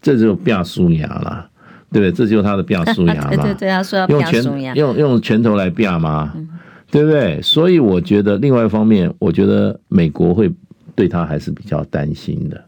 [0.00, 1.50] 这就啪苏牙了，
[1.92, 2.10] 对不对？
[2.10, 3.28] 这就是他的啪输牙嘛。
[3.36, 6.32] 对对对，他说要啪输牙，用用拳头来啪吗？
[6.34, 6.48] 嗯、
[6.90, 7.42] 对不对？
[7.42, 10.50] 所以我觉得，另外一方面，我觉得美国会
[10.94, 12.64] 对他还是比较担心的。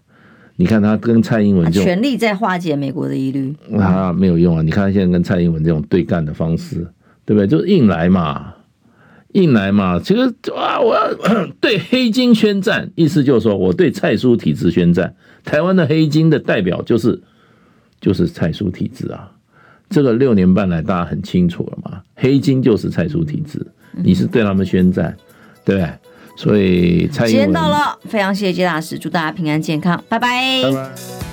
[0.56, 4.62] 你看他跟蔡英文就全力在化解美国的疑虑，他没有用啊！
[4.62, 6.86] 你看他现在跟蔡英文这种对干的方式，
[7.24, 7.46] 对不对？
[7.46, 8.54] 就是硬来嘛，
[9.32, 9.98] 硬来嘛。
[9.98, 10.20] 其实
[10.54, 11.12] 啊，我要
[11.60, 15.14] 对黑金宣战，意思就是说我对蔡苏体制宣战。
[15.44, 17.20] 台湾的黑金的代表就是
[18.00, 19.32] 就是蔡苏体制啊。
[19.90, 25.16] 这个六年半来大家很清楚了嘛，黑金就是蔡苏体制，你是对他们宣战，
[25.64, 25.90] 对不对？
[26.36, 30.28] 所以，时间到了，非常谢谢杰大师，祝大家平安健康，拜拜。
[30.62, 31.23] 拜拜。